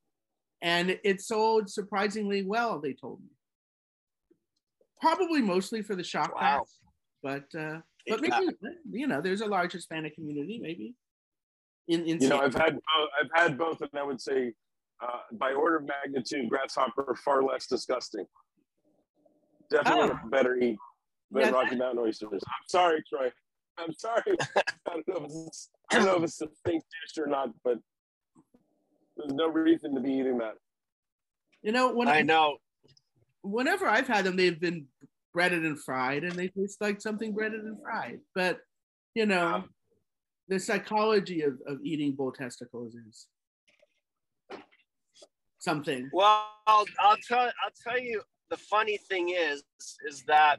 and 0.62 0.98
it 1.02 1.20
sold 1.20 1.68
surprisingly 1.70 2.42
well. 2.44 2.78
They 2.80 2.92
told 2.92 3.20
me, 3.22 3.30
probably 5.00 5.42
mostly 5.42 5.82
for 5.82 5.96
the 5.96 6.04
shock 6.04 6.34
Wow. 6.40 6.64
factor, 7.22 7.44
but 7.54 7.58
uh, 7.58 7.80
but 8.08 8.20
maybe 8.20 8.52
you 8.90 9.06
know, 9.06 9.20
there's 9.20 9.40
a 9.40 9.46
large 9.46 9.72
Hispanic 9.72 10.14
community, 10.14 10.58
maybe. 10.60 10.94
In 11.88 12.04
in 12.04 12.20
You 12.20 12.28
know, 12.28 12.40
I've 12.40 12.54
had 12.54 12.74
both, 12.74 13.08
I've 13.20 13.30
had 13.42 13.58
both, 13.58 13.80
and 13.80 13.90
I 13.98 14.02
would 14.02 14.20
say, 14.20 14.52
uh, 15.00 15.20
by 15.32 15.52
order 15.52 15.76
of 15.76 15.86
magnitude, 15.86 16.48
grasshopper 16.48 17.14
far 17.24 17.42
less 17.42 17.66
disgusting. 17.66 18.26
Definitely 19.70 20.18
Oh. 20.24 20.28
better 20.28 20.56
eat 20.56 20.78
than 21.30 21.42
Yeah, 21.42 21.50
Rocky 21.50 21.76
Mountain 21.76 21.98
oysters. 22.04 22.42
I'm 22.46 22.66
sorry, 22.68 23.02
Troy. 23.08 23.30
I'm 23.78 23.92
sorry. 23.92 24.36
I 24.56 24.62
don't 24.86 25.08
know 25.08 25.24
if 25.26 25.46
it's, 25.46 25.70
I 25.90 25.96
don't 25.96 26.04
know 26.06 26.16
if 26.16 26.24
it's 26.24 26.40
a 26.42 26.48
stink 26.60 26.82
dish 26.82 27.18
or 27.22 27.26
not, 27.26 27.50
but 27.62 27.78
there's 29.16 29.32
no 29.32 29.48
reason 29.48 29.94
to 29.94 30.00
be 30.00 30.12
eating 30.12 30.38
that. 30.38 30.54
you 31.62 31.72
know, 31.72 31.92
when 31.92 32.08
I 32.08 32.22
know. 32.22 32.58
whenever 33.42 33.86
I've 33.86 34.06
had 34.08 34.24
them, 34.24 34.36
they've 34.36 34.58
been 34.60 34.86
breaded 35.38 35.64
and 35.64 35.78
fried, 35.78 36.24
and 36.24 36.32
they 36.32 36.48
taste 36.48 36.80
like 36.80 37.00
something 37.00 37.32
breaded 37.32 37.60
and 37.60 37.80
fried. 37.80 38.18
But 38.34 38.58
you 39.14 39.24
know, 39.24 39.62
the 40.48 40.58
psychology 40.58 41.42
of, 41.42 41.60
of 41.64 41.78
eating 41.84 42.16
bull 42.16 42.32
testicles 42.32 42.96
is 42.96 43.28
something. 45.60 46.10
Well, 46.12 46.44
I'll, 46.66 46.86
I'll 46.98 47.16
tell 47.28 47.44
I'll 47.44 47.76
tell 47.86 48.00
you 48.00 48.20
the 48.50 48.56
funny 48.56 48.96
thing 48.96 49.28
is 49.28 49.62
is 50.08 50.24
that 50.26 50.58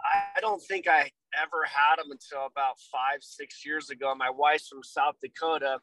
I, 0.00 0.38
I 0.38 0.40
don't 0.40 0.62
think 0.62 0.88
I 0.88 1.08
ever 1.40 1.64
had 1.64 2.02
them 2.02 2.10
until 2.10 2.46
about 2.46 2.74
five 2.90 3.18
six 3.20 3.64
years 3.64 3.90
ago. 3.90 4.12
My 4.16 4.30
wife's 4.30 4.66
from 4.66 4.82
South 4.82 5.14
Dakota. 5.22 5.78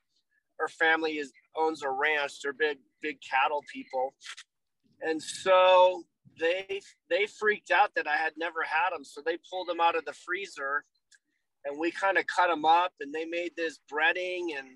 Her 0.59 0.67
family 0.67 1.19
is 1.19 1.31
owns 1.55 1.83
a 1.83 1.89
ranch. 1.89 2.41
They're 2.43 2.51
big 2.51 2.79
big 3.01 3.19
cattle 3.21 3.63
people, 3.73 4.13
and 4.99 5.23
so 5.23 6.03
they 6.39 6.81
they 7.09 7.25
freaked 7.25 7.71
out 7.71 7.91
that 7.95 8.07
I 8.07 8.17
had 8.17 8.33
never 8.37 8.63
had 8.63 8.91
them. 8.95 9.03
So 9.03 9.21
they 9.25 9.37
pulled 9.49 9.67
them 9.67 9.79
out 9.81 9.95
of 9.95 10.05
the 10.05 10.13
freezer, 10.13 10.83
and 11.65 11.79
we 11.79 11.91
kind 11.91 12.17
of 12.17 12.25
cut 12.27 12.47
them 12.47 12.65
up, 12.65 12.93
and 12.99 13.13
they 13.13 13.25
made 13.25 13.51
this 13.57 13.79
breading 13.91 14.57
and 14.57 14.67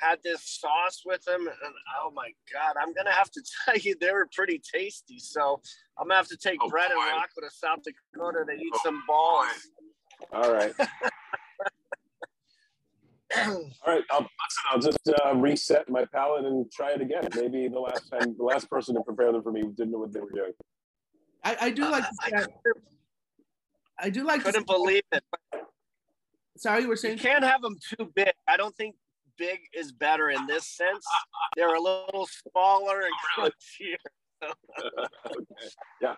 had 0.00 0.18
this 0.24 0.42
sauce 0.42 1.02
with 1.06 1.22
them 1.24 1.46
and 1.46 1.72
oh 2.02 2.10
my 2.10 2.28
god 2.52 2.74
i'm 2.82 2.92
gonna 2.92 3.12
have 3.12 3.30
to 3.30 3.40
tell 3.64 3.76
you 3.76 3.94
they 4.00 4.10
were 4.12 4.28
pretty 4.34 4.60
tasty 4.74 5.20
so 5.20 5.60
i'm 5.98 6.08
gonna 6.08 6.16
have 6.16 6.26
to 6.26 6.36
take 6.36 6.58
Oh, 6.60 6.68
bread 6.68 6.90
and 6.90 6.98
boy. 6.98 7.20
with 7.36 7.48
to 7.48 7.56
south 7.56 7.78
dakota 7.84 8.44
to 8.44 8.52
eat 8.54 8.72
Oh, 8.74 8.80
some 8.82 9.00
balls 9.06 9.46
All 10.32 10.52
right. 10.52 10.74
All 13.36 13.62
right. 13.86 14.02
I'll, 14.10 14.26
I'll 14.70 14.78
just 14.80 14.98
uh, 15.24 15.34
reset 15.36 15.88
my 15.88 16.04
palate 16.06 16.44
and 16.44 16.70
try 16.72 16.92
it 16.92 17.00
again. 17.00 17.28
Maybe 17.34 17.68
the 17.68 17.80
last 17.80 18.08
time, 18.10 18.34
the 18.36 18.44
last 18.44 18.68
person 18.70 18.94
to 18.96 19.00
prepare 19.02 19.32
them 19.32 19.42
for 19.42 19.52
me 19.52 19.62
didn't 19.62 19.92
know 19.92 19.98
what 19.98 20.12
they 20.12 20.20
were 20.20 20.30
doing. 20.30 20.52
I, 21.44 21.56
I 21.60 21.70
do 21.70 21.84
uh, 21.84 21.90
like. 21.90 22.04
I 22.22 22.46
I 23.98 24.10
do 24.10 24.24
like. 24.24 24.40
To 24.40 24.46
couldn't 24.46 24.66
believe 24.66 25.02
it 25.12 25.22
sorry, 26.56 26.82
you 26.82 26.88
were 26.88 26.96
saying. 26.96 27.18
you 27.18 27.22
can't 27.22 27.44
have 27.44 27.62
them 27.62 27.76
too 27.88 28.10
big 28.14 28.32
i 28.48 28.56
don't 28.56 28.76
think 28.76 28.94
big 29.36 29.60
is 29.72 29.92
better 29.92 30.30
in 30.30 30.46
this 30.46 30.66
sense 30.66 31.04
they're 31.56 31.74
a 31.74 31.80
little 31.80 32.28
smaller 32.48 33.00
and 33.00 33.12
oh, 33.38 33.50
crunchier 33.50 33.96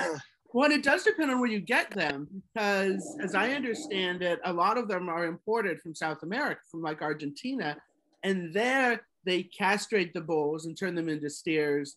okay. 0.00 0.18
Well, 0.52 0.70
it 0.70 0.84
does 0.84 1.02
depend 1.02 1.32
on 1.32 1.40
where 1.40 1.50
you 1.50 1.58
get 1.58 1.90
them 1.90 2.28
because, 2.52 3.16
as 3.20 3.34
I 3.34 3.54
understand 3.54 4.22
it, 4.22 4.38
a 4.44 4.52
lot 4.52 4.78
of 4.78 4.86
them 4.86 5.08
are 5.08 5.24
imported 5.24 5.80
from 5.80 5.96
South 5.96 6.22
America, 6.22 6.60
from 6.70 6.80
like 6.80 7.02
Argentina, 7.02 7.76
and 8.22 8.54
there 8.54 9.00
they 9.24 9.42
castrate 9.42 10.14
the 10.14 10.20
bulls 10.20 10.66
and 10.66 10.78
turn 10.78 10.94
them 10.94 11.08
into 11.08 11.28
steers 11.28 11.96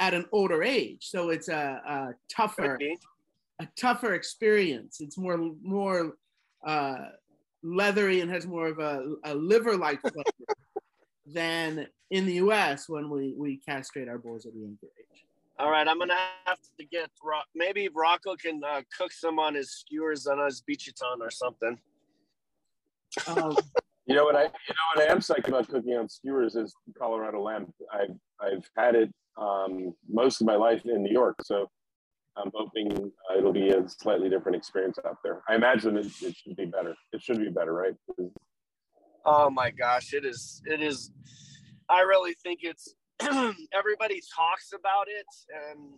at 0.00 0.14
an 0.14 0.26
older 0.32 0.62
age. 0.62 1.06
So 1.08 1.30
it's 1.30 1.48
a, 1.48 1.80
a 1.86 2.14
tougher, 2.34 2.78
a 3.60 3.68
tougher 3.76 4.14
experience. 4.14 5.00
It's 5.00 5.16
more 5.16 5.38
more 5.62 6.16
uh, 6.66 6.96
leathery 7.62 8.20
and 8.20 8.30
has 8.30 8.46
more 8.46 8.66
of 8.68 8.78
a, 8.78 9.14
a 9.24 9.34
liver-like 9.34 10.00
flavor 10.00 10.22
than 11.26 11.86
in 12.10 12.26
the 12.26 12.34
U.S. 12.34 12.88
when 12.88 13.08
we 13.10 13.34
we 13.36 13.56
castrate 13.58 14.08
our 14.08 14.18
bulls 14.18 14.46
at 14.46 14.52
a 14.52 14.56
younger 14.58 14.88
age. 14.98 15.24
all 15.58 15.70
right 15.70 15.86
i'm 15.88 15.98
gonna 15.98 16.14
have 16.44 16.58
to 16.78 16.84
get 16.84 17.08
Ro- 17.22 17.48
maybe 17.54 17.88
rocco 17.88 18.34
can 18.36 18.60
uh, 18.64 18.82
cook 18.96 19.12
some 19.12 19.38
on 19.38 19.54
his 19.54 19.70
skewers 19.70 20.26
on 20.26 20.38
his 20.44 20.62
binchotan 20.68 21.18
or 21.20 21.30
something 21.30 21.78
Um, 23.26 23.56
You 24.06 24.14
know 24.14 24.24
what 24.24 24.36
I? 24.36 24.42
You 24.42 24.48
know 24.48 24.86
what 24.94 25.08
I 25.08 25.12
am 25.12 25.20
psyched 25.20 25.48
about 25.48 25.66
cooking 25.68 25.94
on 25.94 26.10
skewers 26.10 26.56
is 26.56 26.74
Colorado 26.98 27.40
lamb. 27.42 27.72
I've 27.90 28.16
I've 28.38 28.68
had 28.76 28.94
it 28.96 29.10
um, 29.36 29.94
most 30.08 30.40
of 30.40 30.46
my 30.46 30.56
life 30.56 30.82
in 30.84 31.02
New 31.02 31.12
York, 31.12 31.36
so 31.42 31.68
I'm 32.36 32.50
hoping 32.54 32.90
uh, 33.30 33.38
it'll 33.38 33.52
be 33.52 33.70
a 33.70 33.88
slightly 33.88 34.28
different 34.28 34.56
experience 34.56 34.98
out 35.06 35.18
there. 35.22 35.42
I 35.48 35.54
imagine 35.54 35.96
it, 35.96 36.06
it 36.22 36.36
should 36.36 36.56
be 36.56 36.66
better. 36.66 36.94
It 37.12 37.22
should 37.22 37.38
be 37.38 37.48
better, 37.48 37.72
right? 37.72 37.94
Oh 39.24 39.50
my 39.50 39.70
gosh, 39.70 40.12
it 40.12 40.24
is. 40.24 40.62
It 40.66 40.80
is. 40.82 41.10
I 41.88 42.00
really 42.00 42.34
think 42.42 42.60
it's. 42.62 42.94
everybody 43.20 44.20
talks 44.34 44.72
about 44.72 45.06
it, 45.08 45.26
and 45.70 45.94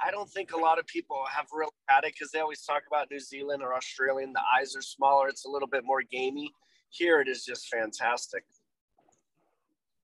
I 0.00 0.10
don't 0.10 0.28
think 0.30 0.52
a 0.52 0.58
lot 0.58 0.78
of 0.78 0.86
people 0.86 1.24
have 1.34 1.46
really 1.52 1.70
had 1.88 2.04
it 2.04 2.12
because 2.12 2.30
they 2.30 2.40
always 2.40 2.62
talk 2.62 2.82
about 2.86 3.08
New 3.10 3.18
Zealand 3.18 3.62
or 3.62 3.74
Australia, 3.74 4.26
and 4.26 4.34
The 4.34 4.42
eyes 4.58 4.76
are 4.76 4.82
smaller. 4.82 5.28
It's 5.28 5.46
a 5.46 5.50
little 5.50 5.68
bit 5.68 5.84
more 5.84 6.02
gamey. 6.02 6.52
Here, 6.90 7.20
it 7.20 7.28
is 7.28 7.44
just 7.44 7.68
fantastic. 7.68 8.44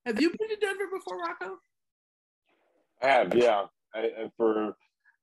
have 0.07 0.21
you 0.21 0.31
been 0.31 0.49
to 0.49 0.57
Denver 0.57 0.85
before, 0.93 1.19
Rocco? 1.19 1.59
Have, 3.05 3.35
yeah, 3.35 3.65
I, 3.95 3.99
I, 3.99 4.31
for 4.35 4.69
a 4.69 4.75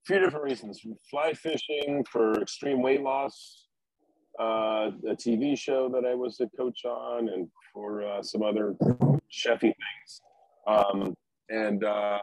few 0.06 0.20
different 0.20 0.46
reasons: 0.46 0.82
fly 1.10 1.34
fishing, 1.34 2.06
for 2.10 2.39
extreme 2.39 2.84
weight 2.84 3.02
loss, 3.02 3.67
uh, 4.39 4.91
a 5.08 5.15
TV 5.15 5.58
show 5.58 5.89
that 5.89 6.06
I 6.06 6.13
was 6.13 6.39
a 6.41 6.48
coach 6.56 6.86
on, 6.86 7.30
and 7.30 7.48
for 7.74 8.04
uh, 8.04 8.22
some 8.22 8.44
other 8.44 8.76
chefy 9.32 9.62
things. 9.62 10.22
Um, 10.67 11.15
and 11.50 11.84
uh, 11.84 12.20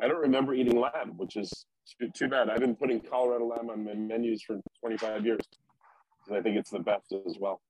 I 0.00 0.08
don't 0.08 0.20
remember 0.20 0.54
eating 0.54 0.80
lamb, 0.80 1.18
which 1.18 1.36
is 1.36 1.52
too, 2.00 2.08
too 2.14 2.28
bad. 2.28 2.48
I've 2.48 2.60
been 2.60 2.76
putting 2.76 3.00
Colorado 3.00 3.46
lamb 3.46 3.68
on 3.68 3.84
my 3.84 3.92
menus 3.92 4.42
for 4.42 4.58
25 4.80 5.26
years 5.26 5.40
because 6.24 6.38
I 6.38 6.42
think 6.42 6.56
it's 6.56 6.70
the 6.70 6.78
best 6.78 7.12
as 7.26 7.36
well. 7.38 7.60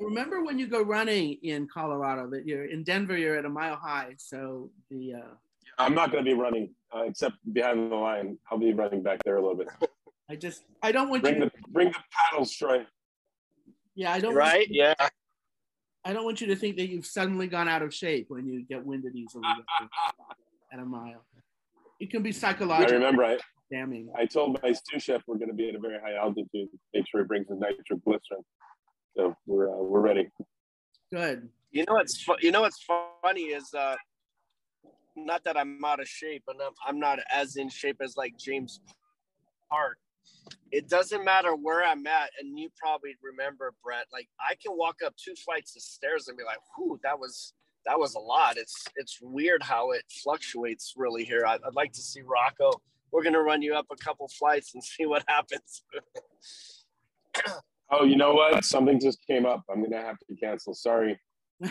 Remember 0.00 0.42
when 0.42 0.58
you 0.58 0.68
go 0.68 0.82
running 0.82 1.38
in 1.42 1.68
Colorado 1.68 2.30
that 2.30 2.46
you're 2.46 2.64
in 2.64 2.82
Denver, 2.82 3.16
you're 3.16 3.36
at 3.36 3.44
a 3.44 3.50
mile 3.50 3.76
high. 3.76 4.14
So 4.16 4.70
the 4.90 5.14
uh, 5.14 5.34
I'm 5.78 5.94
not 5.94 6.10
going 6.10 6.24
to 6.24 6.30
be 6.30 6.34
running 6.34 6.74
uh, 6.94 7.02
except 7.02 7.36
behind 7.52 7.90
the 7.90 7.96
line. 7.96 8.38
I'll 8.50 8.58
be 8.58 8.72
running 8.72 9.02
back 9.02 9.22
there 9.24 9.36
a 9.36 9.40
little 9.42 9.56
bit. 9.56 9.68
I 10.30 10.36
just 10.36 10.64
I 10.82 10.92
don't 10.92 11.08
want 11.08 11.24
you 11.24 11.30
Bring 11.30 11.40
to, 11.40 11.46
the 11.46 11.68
bring 11.68 11.88
the 11.88 11.98
paddles, 12.10 12.52
Troy. 12.52 12.84
yeah 13.94 14.12
I 14.12 14.20
don't 14.20 14.34
Right? 14.34 14.66
Yeah. 14.70 14.94
I 16.04 16.12
don't 16.12 16.24
want 16.24 16.40
you 16.40 16.46
to 16.48 16.56
think 16.56 16.76
that 16.76 16.88
you've 16.88 17.06
suddenly 17.06 17.48
gone 17.48 17.68
out 17.68 17.82
of 17.82 17.92
shape 17.92 18.26
when 18.28 18.46
you 18.46 18.64
get 18.64 18.84
winded 18.84 19.16
easily 19.16 19.44
at 20.72 20.78
a 20.78 20.84
mile. 20.84 21.24
It 21.98 22.10
can 22.10 22.22
be 22.22 22.30
psychological. 22.30 22.92
I 22.92 22.96
remember 22.96 23.24
I, 23.24 23.38
damning. 23.72 24.08
I 24.16 24.26
told 24.26 24.60
my 24.62 24.72
sous 24.72 25.02
chef 25.02 25.22
we're 25.26 25.38
going 25.38 25.48
to 25.48 25.54
be 25.54 25.68
at 25.68 25.74
a 25.74 25.80
very 25.80 25.98
high 25.98 26.14
altitude. 26.14 26.68
Make 26.94 27.08
sure 27.08 27.22
he 27.22 27.26
brings 27.26 27.48
his 27.48 27.58
nitroglycerin. 27.58 28.42
So 29.16 29.34
we're 29.46 29.68
uh, 29.70 29.78
we're 29.82 30.00
ready. 30.00 30.28
Good. 31.12 31.48
You 31.72 31.84
know 31.86 31.94
what's 31.94 32.22
fu- 32.22 32.36
you 32.40 32.52
know 32.52 32.60
what's 32.60 32.84
funny 33.22 33.42
is 33.42 33.72
uh, 33.74 33.96
not 35.16 35.44
that 35.44 35.56
I'm 35.56 35.84
out 35.84 36.00
of 36.00 36.08
shape, 36.08 36.44
and 36.48 36.60
I'm, 36.60 36.72
I'm 36.86 37.00
not 37.00 37.18
as 37.32 37.56
in 37.56 37.68
shape 37.68 37.98
as 38.02 38.16
like 38.16 38.36
James 38.38 38.80
Park. 39.70 39.98
It 40.72 40.88
doesn't 40.88 41.24
matter 41.24 41.54
where 41.54 41.84
I'm 41.84 42.06
at, 42.06 42.30
and 42.40 42.58
you 42.58 42.68
probably 42.76 43.14
remember 43.22 43.72
Brett. 43.82 44.06
Like 44.12 44.28
I 44.40 44.54
can 44.54 44.76
walk 44.76 44.96
up 45.04 45.14
two 45.16 45.34
flights 45.34 45.76
of 45.76 45.82
stairs 45.82 46.28
and 46.28 46.36
be 46.36 46.44
like, 46.44 46.58
"Whew, 46.76 46.98
that 47.02 47.18
was 47.18 47.54
that 47.86 47.98
was 47.98 48.14
a 48.14 48.20
lot." 48.20 48.56
It's 48.56 48.84
it's 48.96 49.18
weird 49.22 49.62
how 49.62 49.92
it 49.92 50.02
fluctuates 50.22 50.94
really 50.96 51.24
here. 51.24 51.44
I, 51.46 51.54
I'd 51.54 51.74
like 51.74 51.92
to 51.92 52.02
see 52.02 52.22
Rocco. 52.22 52.70
We're 53.12 53.22
gonna 53.22 53.42
run 53.42 53.62
you 53.62 53.74
up 53.74 53.86
a 53.90 53.96
couple 53.96 54.28
flights 54.28 54.74
and 54.74 54.82
see 54.84 55.06
what 55.06 55.24
happens. 55.28 55.82
Oh, 57.90 58.04
you 58.04 58.16
know 58.16 58.34
what? 58.34 58.64
Something 58.64 58.98
just 58.98 59.24
came 59.26 59.46
up. 59.46 59.62
I'm 59.70 59.78
going 59.78 59.92
to 59.92 59.98
have 59.98 60.18
to 60.18 60.34
cancel. 60.34 60.74
Sorry. 60.74 61.18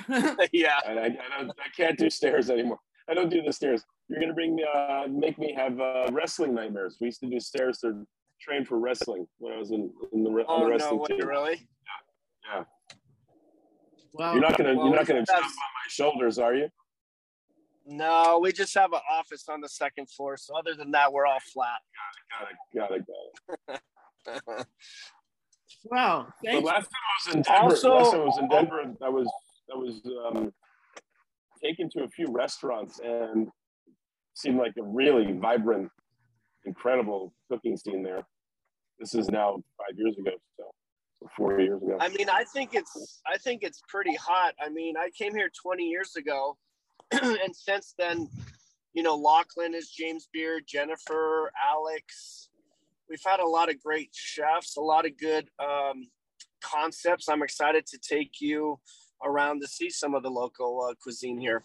yeah. 0.53 0.79
I, 0.85 0.91
I, 0.91 1.05
I, 1.05 1.41
don't, 1.41 1.51
I 1.51 1.69
can't 1.75 1.97
do 1.97 2.09
stairs 2.09 2.49
anymore. 2.49 2.79
I 3.09 3.13
don't 3.13 3.29
do 3.29 3.41
the 3.41 3.53
stairs. 3.53 3.83
You're 4.09 4.19
going 4.19 4.29
to 4.29 4.35
bring 4.35 4.55
me, 4.55 4.63
uh, 4.73 5.03
make 5.09 5.37
me 5.37 5.53
have 5.53 5.79
uh, 5.79 6.07
wrestling 6.11 6.53
nightmares. 6.53 6.97
We 6.99 7.05
used 7.07 7.19
to 7.21 7.29
do 7.29 7.39
stairs 7.39 7.79
to 7.79 8.05
train 8.41 8.65
for 8.65 8.79
wrestling 8.79 9.27
when 9.39 9.53
I 9.53 9.57
was 9.57 9.71
in, 9.71 9.91
in 10.13 10.23
the, 10.23 10.29
on 10.29 10.45
Oh 10.47 10.59
the 10.59 10.63
no, 10.65 10.69
wrestling 10.71 10.99
what, 10.99 11.09
team. 11.09 11.27
really? 11.27 11.67
Yeah. 12.53 12.63
well, 14.13 14.33
You're 14.33 14.41
not 14.41 14.57
going 14.57 14.69
to, 14.71 14.75
well, 14.75 14.87
you're 14.87 14.95
not 14.95 15.05
going 15.05 15.23
to 15.23 15.31
jump 15.31 15.43
on 15.45 15.49
my 15.51 15.87
shoulders, 15.89 16.37
are 16.39 16.53
you? 16.53 16.67
No, 17.87 18.39
we 18.41 18.51
just 18.51 18.73
have 18.73 18.93
an 18.93 18.99
office 19.11 19.47
on 19.49 19.61
the 19.61 19.69
second 19.69 20.09
floor. 20.09 20.37
So 20.37 20.55
other 20.57 20.73
than 20.75 20.91
that, 20.91 21.13
we're 21.13 21.27
all 21.27 21.39
flat. 21.53 21.79
Got 22.39 22.49
it. 22.51 22.57
Got 22.77 22.91
it. 22.91 23.05
Got 23.67 23.75
it. 24.57 24.65
well, 25.83 26.27
But 26.43 26.49
thanks. 26.51 26.65
last 26.65 26.85
time 26.85 26.89
I 26.91 27.27
was 27.29 27.35
in 27.35 27.41
Denver, 27.43 27.61
Also- 27.69 27.95
last 27.95 28.11
time 28.11 28.21
I 28.21 28.25
was 28.25 28.37
in 28.39 28.49
Denver, 28.49 28.93
I 29.03 29.09
was 29.09 29.27
I 29.73 29.77
was 29.77 30.01
um, 30.27 30.53
taken 31.63 31.89
to 31.91 32.03
a 32.03 32.09
few 32.09 32.27
restaurants 32.29 32.99
and 33.03 33.47
seemed 34.33 34.57
like 34.57 34.73
a 34.79 34.83
really 34.83 35.31
vibrant, 35.33 35.89
incredible 36.65 37.33
cooking 37.49 37.77
scene 37.77 38.03
there. 38.03 38.23
This 38.99 39.13
is 39.13 39.29
now 39.29 39.55
five 39.77 39.97
years 39.97 40.15
ago, 40.17 40.31
so 40.57 40.63
or 41.21 41.29
four 41.35 41.59
years 41.59 41.81
ago. 41.81 41.97
I 41.99 42.09
mean, 42.09 42.29
I 42.29 42.43
think 42.53 42.73
it's 42.73 43.21
I 43.27 43.37
think 43.37 43.63
it's 43.63 43.81
pretty 43.87 44.15
hot. 44.15 44.53
I 44.63 44.69
mean, 44.69 44.95
I 44.97 45.09
came 45.17 45.35
here 45.35 45.49
20 45.61 45.83
years 45.83 46.15
ago, 46.15 46.57
and 47.11 47.55
since 47.55 47.93
then, 47.97 48.29
you 48.93 49.03
know, 49.03 49.15
Lachlan 49.15 49.73
is 49.73 49.89
James 49.89 50.29
Beard, 50.31 50.63
Jennifer, 50.67 51.51
Alex. 51.69 52.49
We've 53.09 53.19
had 53.25 53.39
a 53.39 53.47
lot 53.47 53.69
of 53.69 53.81
great 53.81 54.09
chefs, 54.13 54.77
a 54.77 54.81
lot 54.81 55.05
of 55.05 55.17
good 55.17 55.49
um, 55.59 56.07
concepts. 56.61 57.29
I'm 57.29 57.43
excited 57.43 57.85
to 57.87 57.99
take 57.99 58.39
you 58.39 58.79
around 59.23 59.61
to 59.61 59.67
see 59.67 59.89
some 59.89 60.13
of 60.15 60.23
the 60.23 60.29
local 60.29 60.81
uh, 60.89 60.93
cuisine 61.01 61.39
here. 61.39 61.63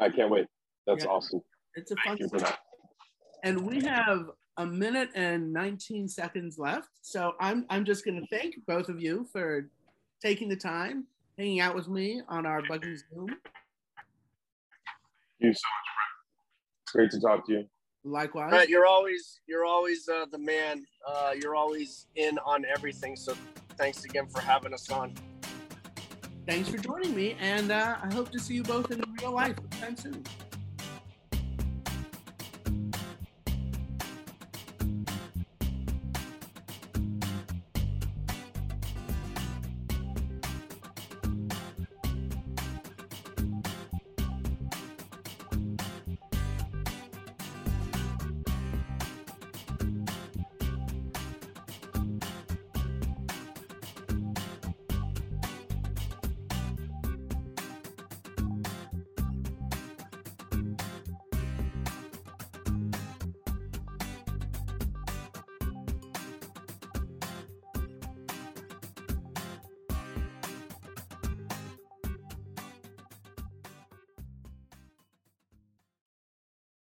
I 0.00 0.08
can't 0.08 0.30
wait. 0.30 0.46
That's 0.86 1.04
Yeah. 1.04 1.10
awesome. 1.10 1.42
It's 1.76 1.90
a 1.90 1.96
fun 1.96 2.16
Thank 2.18 2.20
you 2.20 2.28
for 2.28 2.38
that. 2.40 2.58
and 3.42 3.60
we 3.66 3.80
have 3.82 4.30
a 4.58 4.66
minute 4.66 5.10
and 5.14 5.52
19 5.52 6.08
seconds 6.08 6.58
left. 6.58 6.88
So 7.02 7.34
I'm 7.40 7.66
I'm 7.68 7.84
just 7.84 8.04
going 8.04 8.20
to 8.20 8.26
thank 8.28 8.54
both 8.66 8.88
of 8.88 9.00
you 9.00 9.26
for 9.32 9.68
taking 10.22 10.48
the 10.48 10.56
time, 10.56 11.06
hanging 11.38 11.60
out 11.60 11.74
with 11.74 11.88
me 11.88 12.22
on 12.28 12.46
our 12.46 12.62
Buggy 12.62 12.96
Zoom. 12.96 13.26
Thank 13.26 13.38
you 15.40 15.52
so 15.52 15.60
much, 15.66 15.86
Brett. 15.94 16.92
Great 16.92 17.10
to 17.10 17.20
talk 17.20 17.46
to 17.46 17.52
you. 17.52 17.64
Likewise. 18.04 18.50
Brett, 18.50 18.68
you're 18.68 18.86
always 18.86 19.40
you're 19.46 19.64
always 19.64 20.08
uh, 20.08 20.26
the 20.30 20.38
man. 20.38 20.86
Uh, 21.06 21.32
you're 21.40 21.56
always 21.56 22.06
in 22.16 22.38
on 22.44 22.64
everything. 22.64 23.16
So 23.16 23.34
thanks 23.76 24.04
again 24.04 24.26
for 24.28 24.40
having 24.40 24.72
us 24.72 24.88
on. 24.90 25.14
Thanks 26.46 26.68
for 26.68 26.76
joining 26.76 27.14
me, 27.14 27.36
and 27.40 27.72
uh, 27.72 27.96
I 28.02 28.12
hope 28.12 28.30
to 28.32 28.38
see 28.38 28.54
you 28.54 28.62
both 28.62 28.90
in 28.90 29.02
real 29.20 29.32
life 29.32 29.56
sometime 29.70 29.96
soon. 29.96 30.22